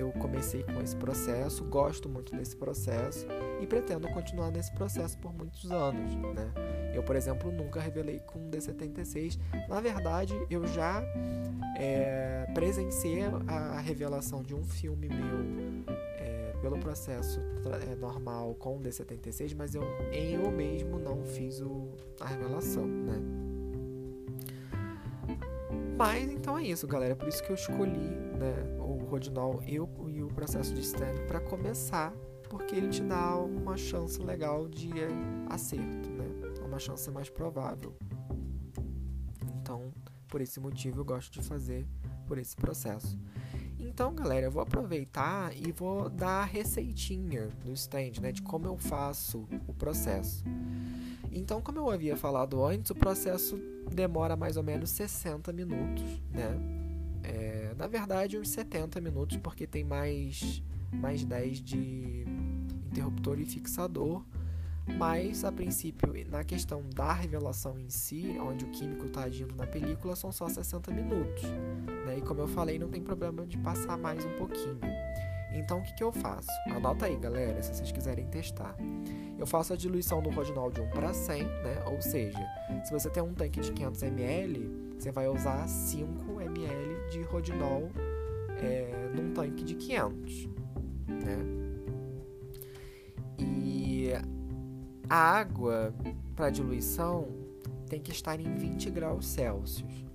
Eu 0.02 0.10
comecei 0.10 0.64
com 0.64 0.82
esse 0.82 0.96
processo, 0.96 1.64
gosto 1.64 2.08
muito 2.08 2.34
desse 2.34 2.56
processo 2.56 3.24
e 3.60 3.66
pretendo 3.68 4.08
continuar 4.08 4.50
nesse 4.50 4.72
processo 4.72 5.16
por 5.18 5.32
muitos 5.32 5.70
anos, 5.70 6.12
né? 6.16 6.52
Eu, 6.92 7.04
por 7.04 7.14
exemplo, 7.14 7.52
nunca 7.52 7.80
revelei 7.80 8.18
com 8.18 8.50
D76. 8.50 9.38
Na 9.68 9.80
verdade, 9.80 10.34
eu 10.50 10.66
já 10.66 11.00
é, 11.78 12.50
presenciei 12.52 13.22
a 13.46 13.78
revelação 13.78 14.42
de 14.42 14.56
um 14.56 14.64
filme 14.64 15.08
meu 15.08 15.94
é, 16.18 16.52
pelo 16.60 16.78
processo 16.78 17.38
é, 17.88 17.94
normal 17.94 18.56
com 18.56 18.80
D76, 18.80 19.54
mas 19.56 19.76
eu, 19.76 19.84
eu 20.12 20.50
mesmo 20.50 20.98
não 20.98 21.22
fiz 21.22 21.60
o, 21.60 21.88
a 22.18 22.26
revelação, 22.26 22.86
né? 22.88 23.22
Mas 25.96 26.28
então 26.32 26.58
é 26.58 26.64
isso, 26.64 26.88
galera. 26.88 27.14
Por 27.14 27.28
isso 27.28 27.40
que 27.44 27.50
eu 27.50 27.54
escolhi 27.54 28.32
né, 28.36 28.81
Rodinol 29.12 29.62
e 29.66 29.78
o, 29.78 29.88
e 30.08 30.22
o 30.22 30.28
processo 30.28 30.74
de 30.74 30.80
stand 30.80 31.26
para 31.26 31.40
começar, 31.40 32.12
porque 32.48 32.74
ele 32.74 32.88
te 32.88 33.02
dá 33.02 33.36
uma 33.36 33.76
chance 33.76 34.20
legal 34.20 34.68
de 34.68 34.90
acerto, 35.48 36.10
né? 36.10 36.26
Uma 36.66 36.78
chance 36.78 37.10
mais 37.10 37.28
provável. 37.28 37.94
Então 39.60 39.92
por 40.32 40.40
esse 40.40 40.58
motivo 40.58 41.00
eu 41.00 41.04
gosto 41.04 41.30
de 41.30 41.46
fazer 41.46 41.86
por 42.26 42.38
esse 42.38 42.56
processo. 42.56 43.18
Então, 43.78 44.14
galera, 44.14 44.46
eu 44.46 44.50
vou 44.50 44.62
aproveitar 44.62 45.54
e 45.54 45.70
vou 45.70 46.08
dar 46.08 46.40
a 46.40 46.44
receitinha 46.44 47.48
do 47.62 47.72
stand, 47.74 48.12
né, 48.22 48.32
de 48.32 48.40
como 48.40 48.66
eu 48.66 48.78
faço 48.78 49.46
o 49.68 49.74
processo. 49.74 50.42
Então, 51.30 51.60
como 51.60 51.78
eu 51.78 51.90
havia 51.90 52.16
falado 52.16 52.64
antes, 52.64 52.90
o 52.90 52.94
processo 52.94 53.58
demora 53.92 54.34
mais 54.34 54.56
ou 54.56 54.62
menos 54.62 54.88
60 54.90 55.52
minutos, 55.52 56.04
né? 56.30 56.81
É, 57.22 57.74
na 57.76 57.86
verdade, 57.86 58.38
uns 58.38 58.48
70 58.50 59.00
minutos, 59.00 59.36
porque 59.38 59.66
tem 59.66 59.84
mais, 59.84 60.62
mais 60.92 61.24
10 61.24 61.60
de 61.60 62.24
interruptor 62.90 63.40
e 63.40 63.44
fixador. 63.44 64.24
Mas, 64.98 65.44
a 65.44 65.52
princípio, 65.52 66.12
na 66.28 66.42
questão 66.42 66.82
da 66.94 67.12
revelação 67.12 67.78
em 67.78 67.88
si, 67.88 68.36
onde 68.40 68.64
o 68.64 68.68
químico 68.68 69.06
está 69.06 69.22
agindo 69.22 69.54
na 69.54 69.66
película, 69.66 70.16
são 70.16 70.32
só 70.32 70.48
60 70.48 70.90
minutos. 70.90 71.44
Né? 72.04 72.18
E 72.18 72.20
como 72.22 72.40
eu 72.40 72.48
falei, 72.48 72.78
não 72.78 72.88
tem 72.88 73.00
problema 73.00 73.46
de 73.46 73.56
passar 73.58 73.96
mais 73.96 74.24
um 74.24 74.32
pouquinho. 74.36 74.80
Então, 75.54 75.78
o 75.78 75.82
que, 75.82 75.94
que 75.94 76.02
eu 76.02 76.10
faço? 76.10 76.48
Anota 76.70 77.06
aí, 77.06 77.16
galera, 77.16 77.62
se 77.62 77.74
vocês 77.74 77.92
quiserem 77.92 78.26
testar. 78.26 78.74
Eu 79.38 79.46
faço 79.46 79.72
a 79.72 79.76
diluição 79.76 80.22
do 80.22 80.30
rodinol 80.30 80.70
de 80.70 80.80
1 80.80 80.90
para 80.90 81.12
100, 81.12 81.42
né? 81.42 81.84
Ou 81.86 82.00
seja, 82.00 82.38
se 82.84 82.92
você 82.92 83.10
tem 83.10 83.22
um 83.22 83.34
tanque 83.34 83.60
de 83.60 83.72
500 83.72 84.02
ml, 84.02 84.70
você 84.98 85.12
vai 85.12 85.28
usar 85.28 85.66
5 85.68 86.40
ml 86.40 86.91
de 87.12 87.22
rodinol 87.22 87.90
é, 88.62 89.10
num 89.14 89.32
tanque 89.32 89.62
de 89.62 89.74
500, 89.74 90.48
né? 91.08 91.62
A 95.12 95.40
água 95.40 95.94
para 96.34 96.48
diluição 96.48 97.28
tem 97.86 98.00
que 98.00 98.10
estar 98.10 98.40
em 98.40 98.54
20 98.54 98.88
graus 98.88 99.26
Celsius, 99.26 100.06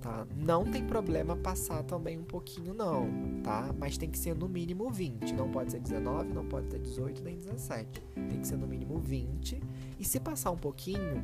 tá? 0.00 0.26
Não 0.34 0.64
tem 0.64 0.86
problema 0.86 1.36
passar 1.36 1.82
também 1.82 2.18
um 2.18 2.24
pouquinho 2.24 2.72
não, 2.72 3.10
tá? 3.42 3.74
Mas 3.78 3.98
tem 3.98 4.10
que 4.10 4.18
ser 4.18 4.34
no 4.34 4.48
mínimo 4.48 4.90
20, 4.90 5.34
não 5.34 5.50
pode 5.50 5.72
ser 5.72 5.80
19, 5.80 6.32
não 6.32 6.46
pode 6.46 6.70
ser 6.70 6.78
18 6.78 7.22
nem 7.22 7.36
17. 7.36 8.00
Tem 8.14 8.40
que 8.40 8.46
ser 8.46 8.56
no 8.56 8.66
mínimo 8.66 8.98
20. 8.98 9.60
E 9.98 10.02
se 10.02 10.18
passar 10.18 10.50
um 10.50 10.56
pouquinho, 10.56 11.22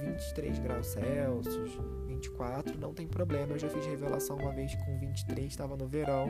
23 0.00 0.58
graus 0.58 0.86
Celsius, 0.86 1.78
24, 2.06 2.78
não 2.78 2.92
tem 2.92 3.06
problema. 3.06 3.52
Eu 3.52 3.58
já 3.58 3.68
fiz 3.68 3.84
revelação 3.86 4.36
uma 4.36 4.52
vez 4.52 4.74
com 4.74 4.98
23, 4.98 5.46
estava 5.46 5.76
no 5.76 5.86
verão 5.86 6.28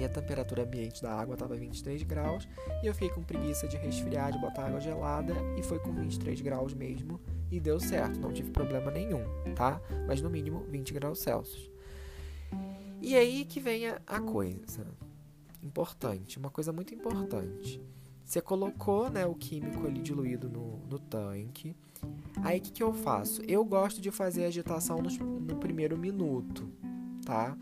e 0.00 0.04
a 0.04 0.08
temperatura 0.08 0.62
ambiente 0.62 1.02
da 1.02 1.12
água 1.12 1.34
estava 1.34 1.54
23 1.54 2.02
graus 2.04 2.48
e 2.82 2.86
eu 2.86 2.94
fiquei 2.94 3.10
com 3.10 3.22
preguiça 3.22 3.68
de 3.68 3.76
resfriar, 3.76 4.32
de 4.32 4.38
botar 4.38 4.66
água 4.66 4.80
gelada 4.80 5.34
e 5.58 5.62
foi 5.62 5.78
com 5.78 5.92
23 5.92 6.40
graus 6.40 6.72
mesmo 6.72 7.20
e 7.50 7.60
deu 7.60 7.78
certo, 7.78 8.18
não 8.18 8.32
tive 8.32 8.50
problema 8.50 8.90
nenhum, 8.90 9.24
tá? 9.54 9.80
Mas 10.06 10.22
no 10.22 10.30
mínimo 10.30 10.64
20 10.68 10.94
graus 10.94 11.18
Celsius. 11.18 11.70
E 13.02 13.16
aí 13.16 13.44
que 13.44 13.60
vem 13.60 13.88
a 13.88 14.20
coisa 14.20 14.86
importante, 15.62 16.38
uma 16.38 16.50
coisa 16.50 16.72
muito 16.72 16.94
importante. 16.94 17.80
Você 18.24 18.40
colocou 18.40 19.10
né, 19.10 19.26
o 19.26 19.34
químico 19.34 19.86
ali 19.86 20.00
diluído 20.00 20.48
no, 20.48 20.78
no 20.88 20.98
tanque. 20.98 21.74
Aí 22.42 22.58
o 22.58 22.62
que, 22.62 22.72
que 22.72 22.82
eu 22.82 22.92
faço? 22.92 23.42
Eu 23.46 23.64
gosto 23.64 24.00
de 24.00 24.10
fazer 24.10 24.44
agitação 24.44 24.98
no, 24.98 25.10
no 25.40 25.56
primeiro 25.56 25.98
minuto, 25.98 26.68
tá? 27.24 27.56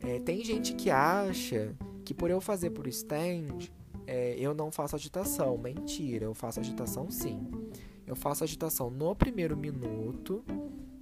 É, 0.00 0.18
tem 0.20 0.44
gente 0.44 0.74
que 0.74 0.90
acha 0.90 1.74
que 2.04 2.12
por 2.12 2.30
eu 2.30 2.40
fazer 2.40 2.70
por 2.70 2.86
stand, 2.86 3.70
é, 4.06 4.36
eu 4.38 4.54
não 4.54 4.70
faço 4.70 4.94
agitação. 4.94 5.56
Mentira, 5.56 6.26
eu 6.26 6.34
faço 6.34 6.60
agitação 6.60 7.10
sim. 7.10 7.40
Eu 8.06 8.14
faço 8.14 8.44
agitação 8.44 8.90
no 8.90 9.14
primeiro 9.14 9.56
minuto, 9.56 10.44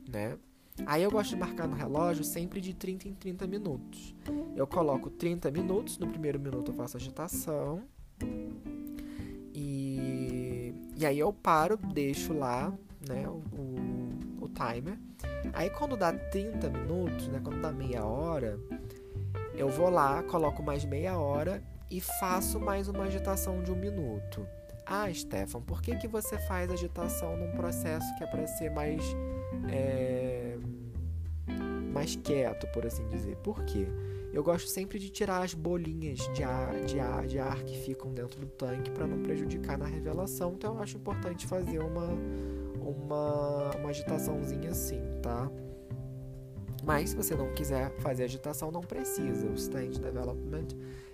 né? 0.09 0.39
Aí 0.87 1.03
eu 1.03 1.11
gosto 1.11 1.31
de 1.31 1.37
marcar 1.37 1.69
no 1.69 1.77
relógio 1.77 2.25
sempre 2.25 2.61
de 2.61 2.73
30 2.73 3.09
em 3.09 3.15
30 3.15 3.47
minutos. 3.47 4.15
Eu 4.57 4.67
coloco 4.67 5.11
30 5.11 5.51
minutos, 5.51 5.99
no 5.99 6.07
primeiro 6.07 6.41
minuto 6.41 6.71
eu 6.71 6.75
faço 6.75 6.97
agitação. 6.97 7.83
E, 11.03 11.07
aí 11.07 11.19
eu 11.19 11.33
paro, 11.33 11.77
deixo 11.77 12.33
lá, 12.33 12.73
né, 13.09 13.27
o, 13.27 13.43
o, 13.59 14.45
o 14.45 14.49
timer. 14.49 14.97
Aí 15.53 15.69
quando 15.69 15.97
dá 15.97 16.13
30 16.13 16.71
minutos, 16.71 17.27
né, 17.27 17.41
quando 17.43 17.61
dá 17.61 17.73
meia 17.73 18.05
hora, 18.05 18.57
eu 19.53 19.69
vou 19.69 19.91
lá, 19.91 20.23
coloco 20.23 20.63
mais 20.63 20.85
meia 20.85 21.19
hora 21.19 21.61
e 21.91 22.01
faço 22.01 22.61
mais 22.61 22.87
uma 22.87 23.03
agitação 23.03 23.65
de 23.65 23.73
um 23.73 23.75
minuto. 23.75 24.47
Ah, 24.87 25.13
Stefan, 25.13 25.61
por 25.63 25.83
que, 25.83 25.97
que 25.97 26.07
você 26.07 26.39
faz 26.39 26.71
agitação 26.71 27.37
num 27.37 27.51
processo 27.51 28.07
que 28.17 28.23
é 28.23 28.27
para 28.29 28.47
ser 28.47 28.71
mais. 28.71 29.03
É, 29.73 30.32
mais 32.03 32.17
quieto, 32.17 32.67
por 32.73 32.85
assim 32.85 33.07
dizer? 33.07 33.37
Por 33.37 33.63
quê? 33.65 33.87
Eu 34.33 34.43
gosto 34.43 34.69
sempre 34.69 34.99
de 34.99 35.09
tirar 35.09 35.43
as 35.43 35.55
bolinhas 35.55 36.19
de 36.35 36.43
ar, 36.43 36.75
de 36.85 36.99
ar, 36.99 37.27
de 37.27 37.39
ar 37.39 37.63
que 37.63 37.79
ficam 37.79 38.13
dentro 38.13 38.41
do 38.41 38.47
tanque 38.47 38.91
para 38.91 39.07
não 39.07 39.23
prejudicar 39.23 39.79
na 39.79 39.87
revelação. 39.87 40.53
Então 40.55 40.75
eu 40.75 40.83
acho 40.83 40.97
importante 40.97 41.47
fazer 41.47 41.79
uma, 41.79 42.09
uma, 42.81 43.71
uma 43.77 43.91
agitaçãozinha 43.91 44.71
assim, 44.71 45.01
tá? 45.23 45.49
Mas 46.83 47.11
se 47.11 47.17
você 47.17 47.37
não 47.37 47.53
quiser 47.53 47.95
fazer 48.01 48.25
agitação, 48.25 48.73
não 48.73 48.81
precisa. 48.81 49.47
O 49.47 49.55
stand 49.55 49.91
development, 49.91 50.69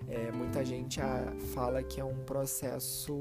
é, 0.07 0.33
muita 0.33 0.65
gente 0.65 1.03
a, 1.03 1.35
fala 1.53 1.83
que 1.83 2.01
é 2.01 2.05
um 2.05 2.25
processo 2.25 3.15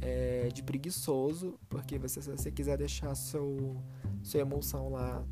é, 0.00 0.48
de 0.48 0.62
preguiçoso, 0.62 1.58
porque 1.68 1.98
você, 1.98 2.22
se 2.22 2.30
você 2.30 2.50
quiser 2.50 2.78
deixar 2.78 3.14
seu, 3.14 3.76
sua 4.22 4.40
emulsão 4.40 4.88
lá 4.88 5.22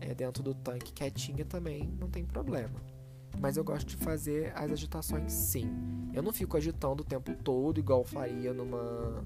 é, 0.00 0.14
dentro 0.14 0.42
do 0.42 0.54
tanque 0.54 0.92
quietinha 0.92 1.44
também, 1.44 1.88
não 1.98 2.08
tem 2.08 2.24
problema. 2.24 2.80
Mas 3.38 3.56
eu 3.56 3.64
gosto 3.64 3.86
de 3.86 3.96
fazer 3.96 4.52
as 4.56 4.70
agitações 4.72 5.32
sim. 5.32 5.68
Eu 6.12 6.22
não 6.22 6.32
fico 6.32 6.56
agitando 6.56 7.02
o 7.02 7.06
tempo 7.06 7.34
todo, 7.34 7.78
igual 7.78 8.04
faria 8.04 8.52
numa, 8.52 9.24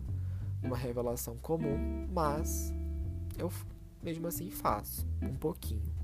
numa 0.63 0.77
revelação 0.77 1.37
comum, 1.39 2.07
mas 2.13 2.73
eu 3.39 3.51
mesmo 4.03 4.27
assim 4.27 4.51
faço 4.51 5.07
um 5.23 5.35
pouquinho. 5.35 5.95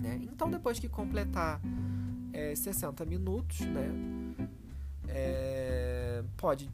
Né? 0.00 0.20
Então, 0.22 0.48
depois 0.50 0.78
que 0.78 0.88
completar 0.88 1.60
é, 2.32 2.54
60 2.54 3.04
minutos, 3.04 3.60
né, 3.60 3.90
é, 5.08 6.05
pode 6.36 6.70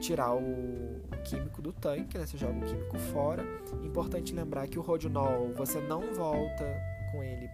tirar 0.00 0.34
o, 0.34 1.00
químico 1.24 1.62
do 1.62 1.72
tanque, 1.72 2.18
né, 2.18 2.26
você 2.26 2.36
joga 2.36 2.58
o 2.58 2.68
químico 2.68 2.98
fora. 2.98 3.44
Importante 3.82 4.34
lembrar 4.34 4.68
que 4.68 4.78
o 4.78 4.82
rodinol 4.82 5.52
você 5.54 5.80
não 5.80 6.14
volta 6.14 6.64
com 7.10 7.22
ele 7.22 7.48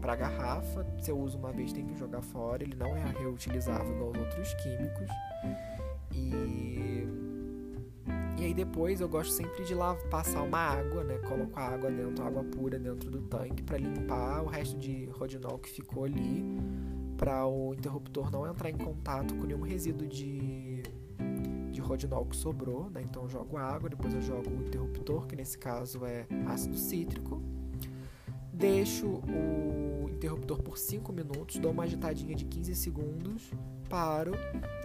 para 0.00 0.12
a 0.12 0.16
garrafa, 0.16 0.86
você 0.98 1.12
usa 1.12 1.36
uma 1.36 1.52
vez 1.52 1.72
tem 1.72 1.86
que 1.86 1.96
jogar 1.98 2.22
fora, 2.22 2.62
ele 2.62 2.76
não 2.76 2.96
é 2.96 3.04
reutilizável 3.18 3.94
igual 3.94 4.10
os 4.10 4.18
outros 4.18 4.54
químicos. 4.54 5.08
E 6.14 6.68
e 8.38 8.44
aí 8.44 8.54
depois 8.54 9.00
eu 9.00 9.08
gosto 9.08 9.32
sempre 9.32 9.64
de 9.64 9.74
lá 9.74 9.96
passar 10.08 10.42
uma 10.42 10.58
água, 10.58 11.02
né? 11.02 11.18
Coloco 11.26 11.58
a 11.58 11.70
água 11.74 11.90
dentro, 11.90 12.24
água 12.24 12.44
pura 12.44 12.78
dentro 12.78 13.10
do 13.10 13.20
tanque 13.22 13.64
para 13.64 13.76
limpar 13.76 14.42
o 14.44 14.46
resto 14.46 14.78
de 14.78 15.06
rodinol 15.06 15.58
que 15.58 15.68
ficou 15.68 16.04
ali, 16.04 16.44
para 17.18 17.46
o 17.46 17.74
interruptor 17.74 18.30
não 18.30 18.46
entrar 18.46 18.70
em 18.70 18.78
contato 18.78 19.34
com 19.34 19.44
nenhum 19.44 19.60
resíduo 19.60 20.06
de 20.06 20.82
de 21.78 21.80
rodinol 21.80 22.26
que 22.26 22.34
sobrou, 22.34 22.90
né? 22.90 23.02
Então 23.02 23.22
eu 23.22 23.28
jogo 23.28 23.56
água, 23.56 23.88
depois 23.88 24.12
eu 24.12 24.20
jogo 24.20 24.50
o 24.50 24.66
interruptor, 24.66 25.26
que 25.26 25.36
nesse 25.36 25.56
caso 25.56 26.04
é 26.04 26.26
ácido 26.46 26.76
cítrico. 26.76 27.40
Deixo 28.52 29.06
o 29.06 30.08
interruptor 30.08 30.60
por 30.60 30.76
5 30.76 31.12
minutos, 31.12 31.58
dou 31.60 31.70
uma 31.70 31.84
agitadinha 31.84 32.34
de 32.34 32.44
15 32.44 32.74
segundos, 32.74 33.52
paro, 33.88 34.32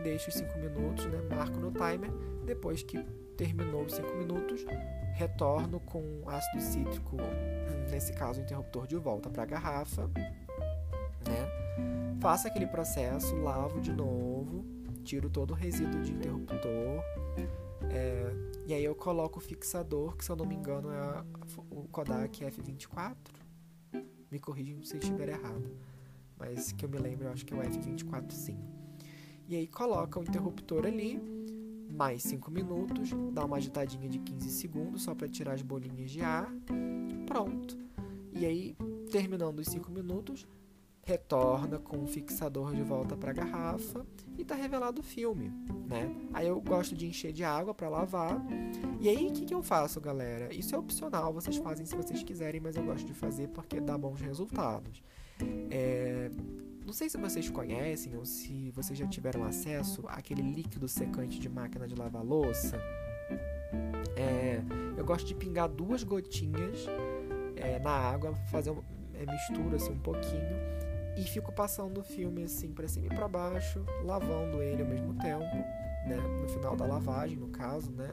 deixo 0.03 0.29
os 0.29 0.35
5 0.35 0.59
minutos, 0.59 1.05
né? 1.05 1.19
Marco 1.35 1.59
no 1.59 1.71
timer. 1.71 2.11
Depois 2.45 2.83
que 2.83 3.03
terminou 3.35 3.85
os 3.85 3.93
5 3.93 4.15
minutos, 4.15 4.63
retorno 5.13 5.79
com 5.79 6.03
ácido 6.27 6.61
cítrico, 6.61 7.17
nesse 7.89 8.13
caso 8.13 8.39
o 8.39 8.43
interruptor 8.43 8.85
de 8.85 8.97
volta 8.97 9.31
para 9.31 9.41
a 9.41 9.45
garrafa, 9.47 10.07
né? 11.27 12.17
Faço 12.19 12.47
aquele 12.47 12.67
processo, 12.67 13.35
lavo 13.35 13.81
de 13.81 13.91
novo, 13.91 14.65
tiro 15.03 15.29
todo 15.29 15.51
o 15.51 15.53
resíduo 15.53 16.01
de 16.01 16.13
interruptor, 16.13 17.03
é, 17.91 18.33
e 18.65 18.73
aí 18.73 18.83
eu 18.83 18.95
coloco 18.95 19.39
o 19.39 19.41
fixador, 19.41 20.15
que 20.15 20.23
se 20.23 20.31
eu 20.31 20.35
não 20.35 20.45
me 20.45 20.55
engano 20.55 20.89
é 20.89 21.23
o 21.69 21.87
Kodak 21.89 22.43
F24. 22.43 23.15
Me 24.31 24.39
corrijam 24.39 24.81
se 24.83 24.95
eu 24.95 24.99
estiver 24.99 25.29
errado, 25.29 25.77
mas 26.37 26.71
que 26.71 26.85
eu 26.85 26.89
me 26.89 26.97
lembro, 26.97 27.25
eu 27.25 27.31
acho 27.31 27.45
que 27.45 27.53
é 27.53 27.57
o 27.57 27.61
F24 27.61 28.31
sim. 28.31 28.57
E 29.47 29.55
aí 29.55 29.67
coloca 29.67 30.19
o 30.19 30.23
interruptor 30.23 30.85
ali, 30.85 31.21
mais 31.91 32.23
5 32.23 32.49
minutos, 32.49 33.11
dá 33.31 33.45
uma 33.45 33.57
agitadinha 33.57 34.09
de 34.09 34.17
15 34.17 34.49
segundos 34.49 35.03
só 35.03 35.13
para 35.13 35.27
tirar 35.27 35.53
as 35.53 35.61
bolinhas 35.61 36.09
de 36.09 36.21
ar. 36.21 36.51
Pronto. 37.27 37.77
E 38.31 38.45
aí, 38.45 38.75
terminando 39.11 39.59
os 39.59 39.67
5 39.67 39.91
minutos, 39.91 40.47
retorna 41.05 41.79
com 41.79 42.01
o 42.01 42.07
fixador 42.07 42.73
de 42.73 42.81
volta 42.81 43.15
para 43.17 43.31
a 43.31 43.33
garrafa 43.33 44.05
e 44.37 44.45
tá 44.45 44.55
revelado 44.55 45.01
o 45.01 45.03
filme, 45.03 45.51
né? 45.85 46.09
Aí 46.33 46.47
eu 46.47 46.59
gosto 46.61 46.95
de 46.95 47.05
encher 47.05 47.33
de 47.33 47.43
água 47.43 47.73
para 47.73 47.89
lavar. 47.89 48.41
E 49.01 49.09
aí 49.09 49.27
o 49.27 49.33
que, 49.33 49.45
que 49.45 49.53
eu 49.53 49.61
faço, 49.61 49.99
galera? 49.99 50.53
Isso 50.53 50.73
é 50.73 50.77
opcional, 50.77 51.33
vocês 51.33 51.57
fazem 51.57 51.85
se 51.85 51.95
vocês 51.95 52.23
quiserem, 52.23 52.61
mas 52.61 52.77
eu 52.77 52.83
gosto 52.83 53.05
de 53.05 53.13
fazer 53.13 53.49
porque 53.49 53.81
dá 53.81 53.97
bons 53.97 54.21
resultados. 54.21 55.03
É... 55.69 56.31
Não 56.85 56.93
sei 56.93 57.09
se 57.09 57.17
vocês 57.17 57.49
conhecem 57.49 58.15
ou 58.15 58.25
se 58.25 58.71
vocês 58.71 58.97
já 58.97 59.07
tiveram 59.07 59.43
acesso 59.43 60.03
àquele 60.07 60.41
líquido 60.41 60.87
secante 60.87 61.37
de 61.39 61.49
máquina 61.49 61.85
de 61.85 61.95
lavar 61.95 62.23
louça. 62.23 62.77
É... 64.15 64.61
Eu 64.95 65.03
gosto 65.03 65.25
de 65.25 65.35
pingar 65.35 65.67
duas 65.67 66.03
gotinhas 66.03 66.85
é, 67.57 67.77
na 67.79 67.91
água, 67.91 68.35
fazer 68.49 68.69
uma 68.69 68.83
é, 69.15 69.25
mistura 69.25 69.75
assim 69.75 69.91
um 69.91 69.99
pouquinho 69.99 70.82
e 71.17 71.23
fico 71.23 71.51
passando 71.51 71.99
o 71.99 72.03
filme 72.03 72.43
assim 72.43 72.71
para 72.71 72.87
cima 72.87 73.07
e 73.07 73.09
para 73.09 73.27
baixo, 73.27 73.85
lavando 74.03 74.61
ele 74.61 74.81
ao 74.81 74.87
mesmo 74.87 75.13
tempo, 75.15 75.55
né? 76.07 76.17
No 76.41 76.47
final 76.47 76.75
da 76.75 76.85
lavagem, 76.85 77.37
no 77.37 77.47
caso, 77.47 77.91
né? 77.91 78.09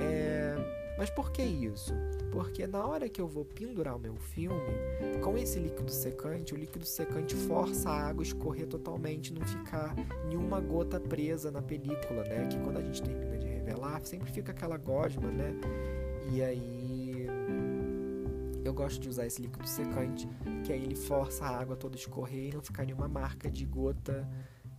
É... 0.00 0.84
Mas 0.96 1.10
por 1.10 1.32
que 1.32 1.42
isso? 1.42 1.92
Porque 2.30 2.66
na 2.66 2.86
hora 2.86 3.08
que 3.08 3.20
eu 3.20 3.26
vou 3.26 3.44
pendurar 3.44 3.96
o 3.96 3.98
meu 3.98 4.14
filme, 4.14 4.60
com 5.20 5.36
esse 5.36 5.58
líquido 5.58 5.90
secante, 5.90 6.54
o 6.54 6.56
líquido 6.56 6.84
secante 6.84 7.34
força 7.34 7.90
a 7.90 8.08
água 8.08 8.22
a 8.22 8.26
escorrer 8.26 8.66
totalmente, 8.66 9.32
não 9.32 9.44
ficar 9.44 9.94
nenhuma 10.28 10.60
gota 10.60 11.00
presa 11.00 11.50
na 11.50 11.60
película, 11.60 12.22
né? 12.24 12.46
Que 12.48 12.58
quando 12.58 12.78
a 12.78 12.80
gente 12.80 13.02
termina 13.02 13.36
de 13.36 13.46
revelar, 13.46 14.00
sempre 14.04 14.30
fica 14.30 14.52
aquela 14.52 14.76
gosma, 14.76 15.30
né? 15.30 15.52
E 16.32 16.40
aí 16.40 17.03
eu 18.64 18.72
gosto 18.72 19.00
de 19.00 19.08
usar 19.08 19.26
esse 19.26 19.40
líquido 19.42 19.68
secante, 19.68 20.28
que 20.64 20.72
aí 20.72 20.82
ele 20.82 20.96
força 20.96 21.44
a 21.44 21.60
água 21.60 21.76
toda 21.76 21.96
a 21.96 21.98
escorrer 21.98 22.48
e 22.48 22.54
não 22.54 22.62
ficar 22.62 22.84
nenhuma 22.84 23.06
marca 23.06 23.50
de 23.50 23.64
gota 23.66 24.28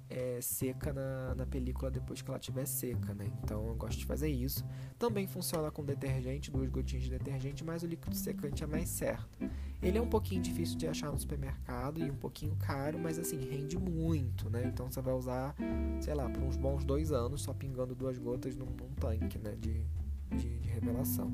é, 0.09 0.39
seca 0.41 0.93
na, 0.93 1.35
na 1.35 1.45
película 1.45 1.89
depois 1.89 2.21
que 2.21 2.29
ela 2.29 2.37
estiver 2.37 2.65
seca, 2.65 3.13
né? 3.13 3.31
Então 3.43 3.67
eu 3.67 3.75
gosto 3.75 3.97
de 3.97 4.05
fazer 4.05 4.29
isso. 4.29 4.63
Também 4.97 5.27
funciona 5.27 5.71
com 5.71 5.83
detergente, 5.83 6.51
duas 6.51 6.69
gotinhas 6.69 7.03
de 7.03 7.09
detergente, 7.09 7.63
mas 7.63 7.83
o 7.83 7.87
líquido 7.87 8.15
secante 8.15 8.63
é 8.63 8.67
mais 8.67 8.89
certo. 8.89 9.37
Ele 9.81 9.97
é 9.97 10.01
um 10.01 10.09
pouquinho 10.09 10.41
difícil 10.41 10.77
de 10.77 10.87
achar 10.87 11.11
no 11.11 11.17
supermercado 11.17 11.99
e 11.99 12.09
um 12.09 12.15
pouquinho 12.15 12.55
caro, 12.55 12.97
mas 12.99 13.19
assim, 13.19 13.37
rende 13.37 13.77
muito, 13.77 14.49
né? 14.49 14.63
Então 14.65 14.89
você 14.89 15.01
vai 15.01 15.13
usar, 15.13 15.55
sei 15.99 16.13
lá, 16.13 16.29
por 16.29 16.41
uns 16.43 16.57
bons 16.57 16.83
dois 16.83 17.11
anos 17.11 17.41
só 17.41 17.53
pingando 17.53 17.95
duas 17.95 18.17
gotas 18.17 18.55
num, 18.55 18.65
num 18.65 18.93
tanque, 18.95 19.37
né? 19.37 19.55
De, 19.59 19.85
de, 20.31 20.59
de 20.59 20.69
revelação. 20.69 21.31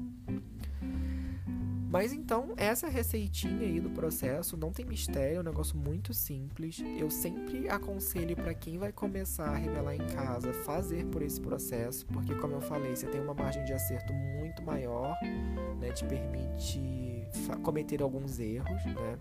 Mas 1.91 2.13
então, 2.13 2.53
essa 2.55 2.87
receitinha 2.87 3.67
aí 3.67 3.81
do 3.81 3.89
processo 3.89 4.55
não 4.55 4.71
tem 4.71 4.85
mistério, 4.85 5.37
é 5.37 5.39
um 5.41 5.43
negócio 5.43 5.77
muito 5.77 6.13
simples. 6.13 6.81
Eu 6.97 7.11
sempre 7.11 7.67
aconselho 7.67 8.33
para 8.33 8.53
quem 8.53 8.77
vai 8.77 8.93
começar 8.93 9.49
a 9.49 9.57
revelar 9.57 9.95
em 9.95 10.07
casa 10.07 10.53
fazer 10.53 11.05
por 11.07 11.21
esse 11.21 11.41
processo, 11.41 12.05
porque 12.05 12.33
como 12.35 12.53
eu 12.53 12.61
falei, 12.61 12.95
você 12.95 13.07
tem 13.07 13.19
uma 13.19 13.33
margem 13.33 13.65
de 13.65 13.73
acerto 13.73 14.13
muito 14.13 14.63
maior, 14.63 15.17
né, 15.81 15.91
te 15.91 16.05
permite 16.05 16.79
cometer 17.61 18.01
alguns 18.01 18.39
erros, 18.39 18.85
né? 18.85 19.17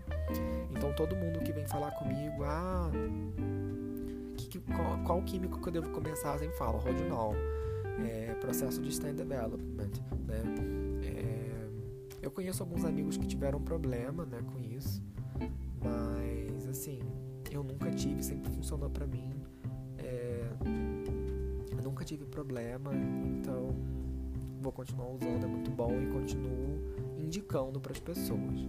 Então 0.71 0.93
todo 0.93 1.13
mundo 1.13 1.41
que 1.41 1.51
vem 1.51 1.67
falar 1.67 1.91
comigo, 1.91 2.43
ah, 2.45 2.89
que, 4.37 4.59
qual, 4.59 4.97
qual, 5.03 5.21
químico 5.23 5.59
que 5.59 5.67
eu 5.67 5.73
devo 5.73 5.89
começar? 5.89 6.35
Eu 6.35 6.39
sempre 6.39 6.57
falo, 6.57 6.77
Rodinol, 6.77 7.35
é, 8.05 8.33
processo 8.35 8.81
de 8.81 8.89
stand 8.89 9.15
development, 9.15 9.91
né? 10.25 10.70
Eu 12.21 12.29
conheço 12.31 12.61
alguns 12.61 12.85
amigos 12.85 13.17
que 13.17 13.25
tiveram 13.25 13.59
problema, 13.61 14.25
né, 14.25 14.41
com 14.41 14.59
isso, 14.59 15.01
mas 15.81 16.67
assim, 16.67 16.99
eu 17.51 17.63
nunca 17.63 17.89
tive, 17.91 18.23
sempre 18.23 18.51
funcionou 18.51 18.89
para 18.89 19.07
mim. 19.07 19.29
É, 19.97 20.49
nunca 21.83 22.05
tive 22.05 22.25
problema, 22.25 22.91
então 22.95 23.75
vou 24.61 24.71
continuar 24.71 25.07
usando, 25.09 25.43
é 25.43 25.47
muito 25.47 25.71
bom 25.71 25.91
e 26.01 26.07
continuo 26.07 26.79
indicando 27.19 27.79
para 27.79 27.91
as 27.91 27.99
pessoas, 27.99 28.61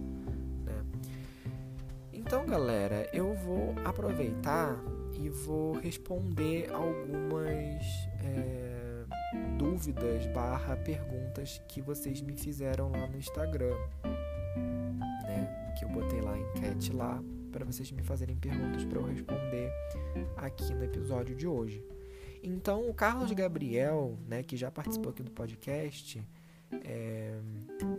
né? 0.65 0.83
Então, 2.11 2.45
galera, 2.45 3.09
eu 3.13 3.33
vou 3.35 3.75
aproveitar 3.85 4.81
e 5.19 5.29
vou 5.29 5.73
responder 5.73 6.71
algumas 6.71 7.83
é, 8.23 8.62
dúvidas 9.73 10.27
barra 10.27 10.77
perguntas 10.77 11.59
que 11.67 11.81
vocês 11.81 12.21
me 12.21 12.35
fizeram 12.35 12.91
lá 12.91 13.07
no 13.07 13.17
Instagram, 13.17 13.75
né? 15.23 15.73
Que 15.77 15.83
eu 15.83 15.89
botei 15.89 16.21
lá 16.21 16.33
a 16.33 16.39
enquete 16.39 16.93
lá 16.93 17.19
para 17.51 17.65
vocês 17.65 17.91
me 17.91 18.03
fazerem 18.03 18.37
perguntas 18.37 18.85
para 18.85 18.99
eu 18.99 19.05
responder 19.05 19.71
aqui 20.37 20.71
no 20.75 20.83
episódio 20.83 21.35
de 21.35 21.47
hoje. 21.47 21.83
Então, 22.43 22.87
o 22.87 22.93
Carlos 22.93 23.31
Gabriel, 23.31 24.15
né, 24.27 24.43
que 24.43 24.55
já 24.55 24.69
participou 24.69 25.09
aqui 25.11 25.23
do 25.23 25.31
podcast, 25.31 26.23
é, 26.71 27.39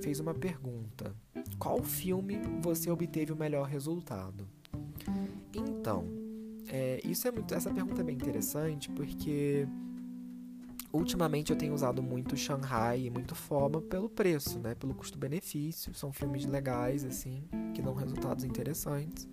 fez 0.01 0.21
uma 0.21 0.33
pergunta: 0.33 1.13
Qual 1.59 1.83
filme 1.83 2.39
você 2.63 2.89
obteve 2.89 3.33
o 3.33 3.37
melhor 3.37 3.67
resultado? 3.67 4.47
Então, 5.53 6.07
é, 6.69 7.01
isso 7.05 7.27
é 7.27 7.33
muito, 7.33 7.53
essa 7.53 7.73
pergunta 7.73 8.01
é 8.01 8.05
bem 8.05 8.15
interessante 8.15 8.89
porque 8.91 9.67
ultimamente 10.95 11.51
eu 11.51 11.59
tenho 11.59 11.75
usado 11.75 12.03
muito 12.03 12.37
Shanghai 12.37 13.07
e 13.07 13.11
muito 13.11 13.35
Foma 13.35 13.83
pelo 13.83 14.09
preço, 14.09 14.59
né? 14.61 14.75
Pelo 14.75 14.95
custo-benefício. 14.95 15.93
São 15.95 16.13
filmes 16.13 16.47
legais, 16.47 17.05
assim, 17.05 17.43
que 17.75 17.83
dão 17.83 17.95
resultados 17.95 18.45
interessantes. 18.45 19.29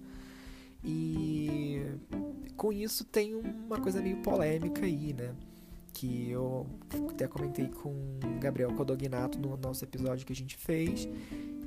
E 0.84 1.86
com 2.58 2.74
isso 2.74 3.06
tem 3.06 3.36
uma 3.36 3.80
coisa 3.80 4.02
meio 4.02 4.18
polêmica 4.18 4.84
aí, 4.84 5.14
né? 5.14 5.36
Que 5.94 6.32
eu 6.32 6.66
até 7.12 7.28
comentei 7.28 7.68
com 7.68 7.94
Gabriel 8.40 8.74
Codognato 8.74 9.38
no 9.38 9.56
nosso 9.58 9.86
episódio 9.86 10.26
que 10.26 10.34
a 10.34 10.36
gente 10.36 10.58
fez, 10.58 11.08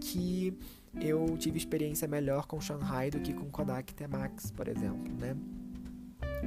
que 0.00 0.58
eu 1.00 1.36
tive 1.38 1.58
experiência 1.58 2.08
melhor 2.08 2.46
com 2.46 2.60
Shanghai 2.60 3.10
do 3.10 3.20
que 3.20 3.32
com 3.32 3.48
Kodak 3.50 3.94
T-Max, 3.94 4.50
por 4.50 4.66
exemplo, 4.66 5.12
né? 5.18 5.36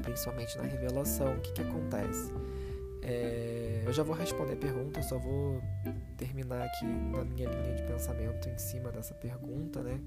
Principalmente 0.01 0.57
na 0.57 0.63
revelação, 0.63 1.36
o 1.36 1.39
que, 1.39 1.53
que 1.53 1.62
acontece? 1.62 2.33
É, 3.01 3.83
eu 3.86 3.93
já 3.93 4.03
vou 4.03 4.15
responder 4.15 4.53
a 4.53 4.57
pergunta, 4.57 5.01
só 5.01 5.17
vou 5.17 5.62
terminar 6.17 6.63
aqui 6.63 6.86
na 6.86 7.23
minha 7.23 7.49
linha 7.49 7.75
de 7.75 7.83
pensamento 7.83 8.49
em 8.49 8.57
cima 8.57 8.91
dessa 8.91 9.13
pergunta, 9.13 9.81
né? 9.81 9.99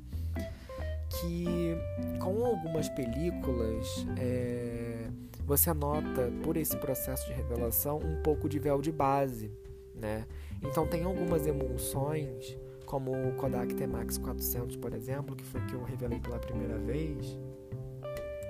Que 1.08 1.76
com 2.18 2.44
algumas 2.44 2.88
películas 2.90 4.06
é, 4.18 5.08
você 5.44 5.72
nota 5.72 6.30
por 6.42 6.56
esse 6.56 6.76
processo 6.76 7.26
de 7.26 7.32
revelação 7.32 7.98
um 7.98 8.22
pouco 8.22 8.48
de 8.48 8.58
véu 8.58 8.80
de 8.80 8.92
base, 8.92 9.50
né? 9.94 10.26
Então 10.62 10.86
tem 10.86 11.04
algumas 11.04 11.46
emulsões, 11.46 12.56
como 12.84 13.12
o 13.12 13.32
Kodak 13.36 13.74
T-Max 13.74 14.18
400, 14.18 14.76
por 14.76 14.92
exemplo, 14.92 15.34
que 15.34 15.44
foi 15.44 15.60
que 15.62 15.74
eu 15.74 15.82
revelei 15.82 16.20
pela 16.20 16.38
primeira 16.38 16.76
vez, 16.78 17.38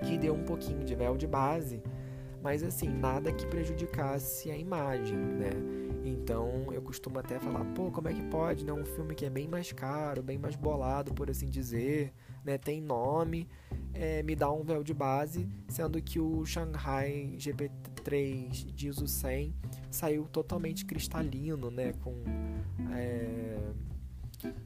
que 0.06 0.18
deu 0.18 0.34
um 0.34 0.44
pouquinho 0.44 0.84
de 0.84 0.94
véu 0.94 1.16
de 1.16 1.26
base 1.26 1.82
mas 2.42 2.62
assim, 2.62 2.88
nada 2.88 3.32
que 3.32 3.46
prejudicasse 3.46 4.50
a 4.50 4.56
imagem, 4.56 5.16
né? 5.16 5.50
Então 6.04 6.72
eu 6.72 6.80
costumo 6.80 7.18
até 7.18 7.38
falar, 7.38 7.64
pô, 7.74 7.90
como 7.90 8.08
é 8.08 8.14
que 8.14 8.22
pode, 8.24 8.64
né? 8.64 8.72
Um 8.72 8.84
filme 8.84 9.14
que 9.14 9.24
é 9.24 9.30
bem 9.30 9.46
mais 9.46 9.72
caro, 9.72 10.22
bem 10.22 10.38
mais 10.38 10.56
bolado, 10.56 11.12
por 11.12 11.30
assim 11.30 11.48
dizer, 11.48 12.12
né? 12.44 12.56
Tem 12.56 12.80
nome, 12.80 13.46
é, 13.92 14.22
me 14.22 14.34
dá 14.34 14.50
um 14.50 14.62
véu 14.62 14.82
de 14.82 14.94
base, 14.94 15.46
sendo 15.68 16.00
que 16.00 16.18
o 16.18 16.44
Shanghai 16.46 17.34
GP3 17.36 18.72
de 18.72 18.88
ISO 18.88 19.06
100 19.06 19.54
saiu 19.90 20.24
totalmente 20.24 20.84
cristalino, 20.86 21.70
né? 21.70 21.92
Com 22.02 22.14
é, 22.92 23.58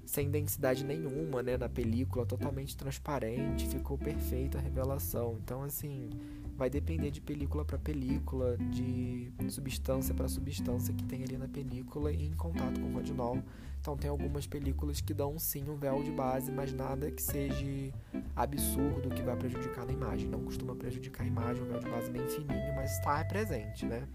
sem 0.06 0.30
densidade 0.30 0.84
nenhuma, 0.84 1.42
né? 1.42 1.56
Na 1.56 1.68
película, 1.68 2.24
totalmente 2.24 2.76
transparente, 2.76 3.68
ficou 3.68 3.98
perfeita 3.98 4.58
a 4.58 4.60
revelação. 4.60 5.36
Então 5.42 5.62
assim 5.62 6.10
vai 6.56 6.70
depender 6.70 7.10
de 7.10 7.20
película 7.20 7.64
para 7.64 7.78
película, 7.78 8.56
de 8.70 9.32
substância 9.48 10.14
para 10.14 10.28
substância 10.28 10.94
que 10.94 11.04
tem 11.04 11.22
ali 11.22 11.36
na 11.36 11.48
película 11.48 12.12
e 12.12 12.26
em 12.26 12.32
contato 12.32 12.80
com 12.80 12.88
o 12.88 12.92
rodinol. 12.92 13.38
Então 13.80 13.96
tem 13.98 14.08
algumas 14.08 14.46
películas 14.46 15.00
que 15.00 15.12
dão 15.12 15.38
sim 15.38 15.68
um 15.68 15.76
véu 15.76 16.02
de 16.02 16.10
base, 16.10 16.50
mas 16.50 16.72
nada 16.72 17.10
que 17.10 17.20
seja 17.20 17.92
absurdo 18.34 19.10
que 19.10 19.22
vai 19.22 19.36
prejudicar 19.36 19.84
na 19.84 19.92
imagem. 19.92 20.26
Não 20.26 20.42
costuma 20.42 20.74
prejudicar 20.74 21.24
a 21.24 21.26
imagem, 21.26 21.62
um 21.62 21.66
véu 21.66 21.80
de 21.80 21.90
base 21.90 22.10
bem 22.10 22.26
fininho, 22.26 22.74
mas 22.74 22.92
está 22.92 23.22
presente, 23.26 23.84
né? 23.84 24.08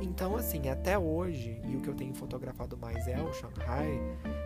Então 0.00 0.36
assim, 0.36 0.68
até 0.68 0.96
hoje, 0.96 1.60
e 1.68 1.74
o 1.74 1.80
que 1.80 1.88
eu 1.88 1.94
tenho 1.94 2.14
fotografado 2.14 2.76
mais 2.76 3.08
é 3.08 3.20
o 3.20 3.32
Shanghai, 3.32 4.00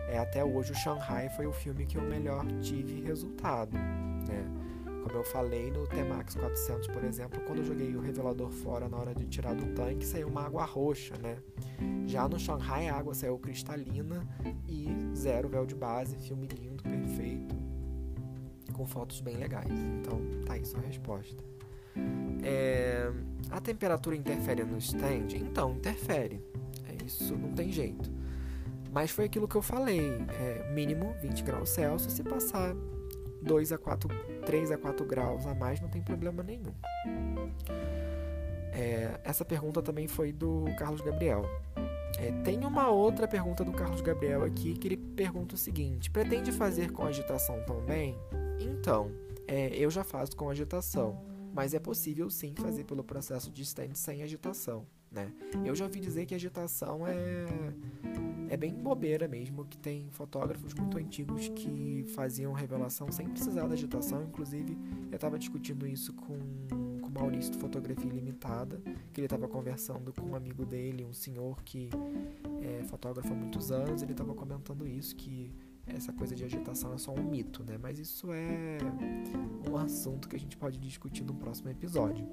é 0.09 0.17
até 0.17 0.43
hoje 0.43 0.71
o 0.71 0.75
Shanghai 0.75 1.29
foi 1.29 1.45
o 1.45 1.53
filme 1.53 1.85
que 1.85 1.97
eu 1.97 2.01
melhor 2.01 2.43
tive 2.61 3.01
resultado, 3.01 3.77
né? 3.77 4.66
Como 5.03 5.15
eu 5.15 5.23
falei 5.23 5.71
no 5.71 5.87
T-Max 5.87 6.35
400, 6.35 6.87
por 6.87 7.03
exemplo, 7.03 7.39
quando 7.45 7.59
eu 7.59 7.65
joguei 7.65 7.95
o 7.95 7.99
revelador 8.01 8.49
fora 8.51 8.89
na 8.89 8.97
hora 8.97 9.15
de 9.15 9.25
tirar 9.25 9.55
do 9.55 9.65
tanque, 9.73 10.05
saiu 10.05 10.27
uma 10.27 10.43
água 10.45 10.65
roxa, 10.65 11.15
né? 11.17 11.37
Já 12.05 12.27
no 12.27 12.37
Shanghai 12.39 12.87
a 12.89 12.95
água 12.95 13.13
saiu 13.13 13.37
cristalina 13.39 14.27
e 14.67 14.87
zero 15.15 15.47
véu 15.47 15.65
de 15.65 15.75
base, 15.75 16.15
filme 16.17 16.47
lindo, 16.47 16.83
perfeito. 16.83 17.55
com 18.73 18.85
fotos 18.85 19.21
bem 19.21 19.37
legais. 19.37 19.71
Então, 19.71 20.19
tá 20.45 20.53
aí 20.53 20.65
sua 20.65 20.81
resposta. 20.81 21.43
É, 22.43 23.11
a 23.49 23.59
temperatura 23.59 24.15
interfere 24.15 24.63
no 24.63 24.77
stand? 24.77 25.27
Então, 25.35 25.71
interfere. 25.71 26.41
É 26.87 27.03
isso, 27.05 27.35
não 27.35 27.51
tem 27.53 27.71
jeito. 27.71 28.09
Mas 28.91 29.11
foi 29.11 29.25
aquilo 29.25 29.47
que 29.47 29.55
eu 29.55 29.61
falei. 29.61 29.99
É, 30.39 30.71
mínimo 30.73 31.15
20 31.21 31.43
graus 31.43 31.69
Celsius. 31.69 32.13
Se 32.13 32.23
passar 32.23 32.75
2 33.41 33.71
a 33.71 33.77
4, 33.77 34.09
3 34.47 34.71
a 34.71 34.77
4 34.77 35.05
graus 35.05 35.45
a 35.45 35.53
mais, 35.53 35.81
não 35.81 35.89
tem 35.89 36.01
problema 36.01 36.41
nenhum. 36.41 36.73
É, 38.71 39.19
essa 39.25 39.43
pergunta 39.43 39.81
também 39.81 40.07
foi 40.07 40.31
do 40.31 40.63
Carlos 40.79 41.01
Gabriel. 41.01 41.43
É, 42.17 42.31
tem 42.43 42.63
uma 42.63 42.89
outra 42.89 43.27
pergunta 43.27 43.65
do 43.65 43.73
Carlos 43.73 43.99
Gabriel 43.99 44.45
aqui 44.45 44.73
que 44.75 44.87
ele 44.87 44.95
pergunta 44.95 45.55
o 45.55 45.57
seguinte: 45.57 46.09
pretende 46.09 46.53
fazer 46.53 46.93
com 46.93 47.03
agitação 47.03 47.61
também? 47.65 48.17
Então, 48.57 49.11
é, 49.45 49.67
eu 49.75 49.91
já 49.91 50.05
faço 50.05 50.33
com 50.37 50.49
agitação, 50.49 51.21
mas 51.53 51.73
é 51.73 51.79
possível 51.79 52.29
sim 52.29 52.55
fazer 52.55 52.85
pelo 52.85 53.03
processo 53.03 53.51
de 53.51 53.63
stand 53.63 53.95
sem 53.95 54.23
agitação. 54.23 54.87
Né? 55.11 55.29
Eu 55.65 55.75
já 55.75 55.83
ouvi 55.83 55.99
dizer 55.99 56.25
que 56.25 56.33
agitação 56.33 57.05
é, 57.05 57.45
é 58.49 58.57
bem 58.57 58.73
bobeira 58.73 59.27
mesmo, 59.27 59.65
que 59.65 59.77
tem 59.77 60.09
fotógrafos 60.11 60.73
muito 60.73 60.97
antigos 60.97 61.49
que 61.49 62.05
faziam 62.15 62.53
revelação 62.53 63.11
sem 63.11 63.27
precisar 63.29 63.67
da 63.67 63.73
agitação. 63.73 64.23
Inclusive, 64.23 64.77
eu 65.11 65.15
estava 65.15 65.37
discutindo 65.37 65.85
isso 65.87 66.13
com 66.13 66.37
Maurício 67.19 67.51
do 67.51 67.57
Fotografia 67.57 68.09
Ilimitada, 68.09 68.79
que 69.11 69.19
ele 69.19 69.25
estava 69.25 69.47
conversando 69.47 70.13
com 70.13 70.27
um 70.27 70.35
amigo 70.35 70.65
dele, 70.65 71.03
um 71.03 71.13
senhor 71.13 71.61
que 71.63 71.89
é 72.61 72.83
fotógrafo 72.83 73.33
há 73.33 73.35
muitos 73.35 73.71
anos, 73.71 74.03
ele 74.03 74.11
estava 74.11 74.33
comentando 74.35 74.87
isso, 74.87 75.15
que 75.15 75.51
essa 75.85 76.13
coisa 76.13 76.35
de 76.35 76.43
agitação 76.43 76.93
é 76.93 76.97
só 76.97 77.13
um 77.13 77.23
mito, 77.23 77.63
né? 77.63 77.77
Mas 77.81 77.97
isso 77.97 78.31
é 78.31 78.77
um 79.69 79.77
assunto 79.77 80.29
que 80.29 80.35
a 80.35 80.39
gente 80.39 80.55
pode 80.57 80.77
discutir 80.77 81.23
no 81.23 81.33
próximo 81.33 81.69
episódio. 81.69 82.27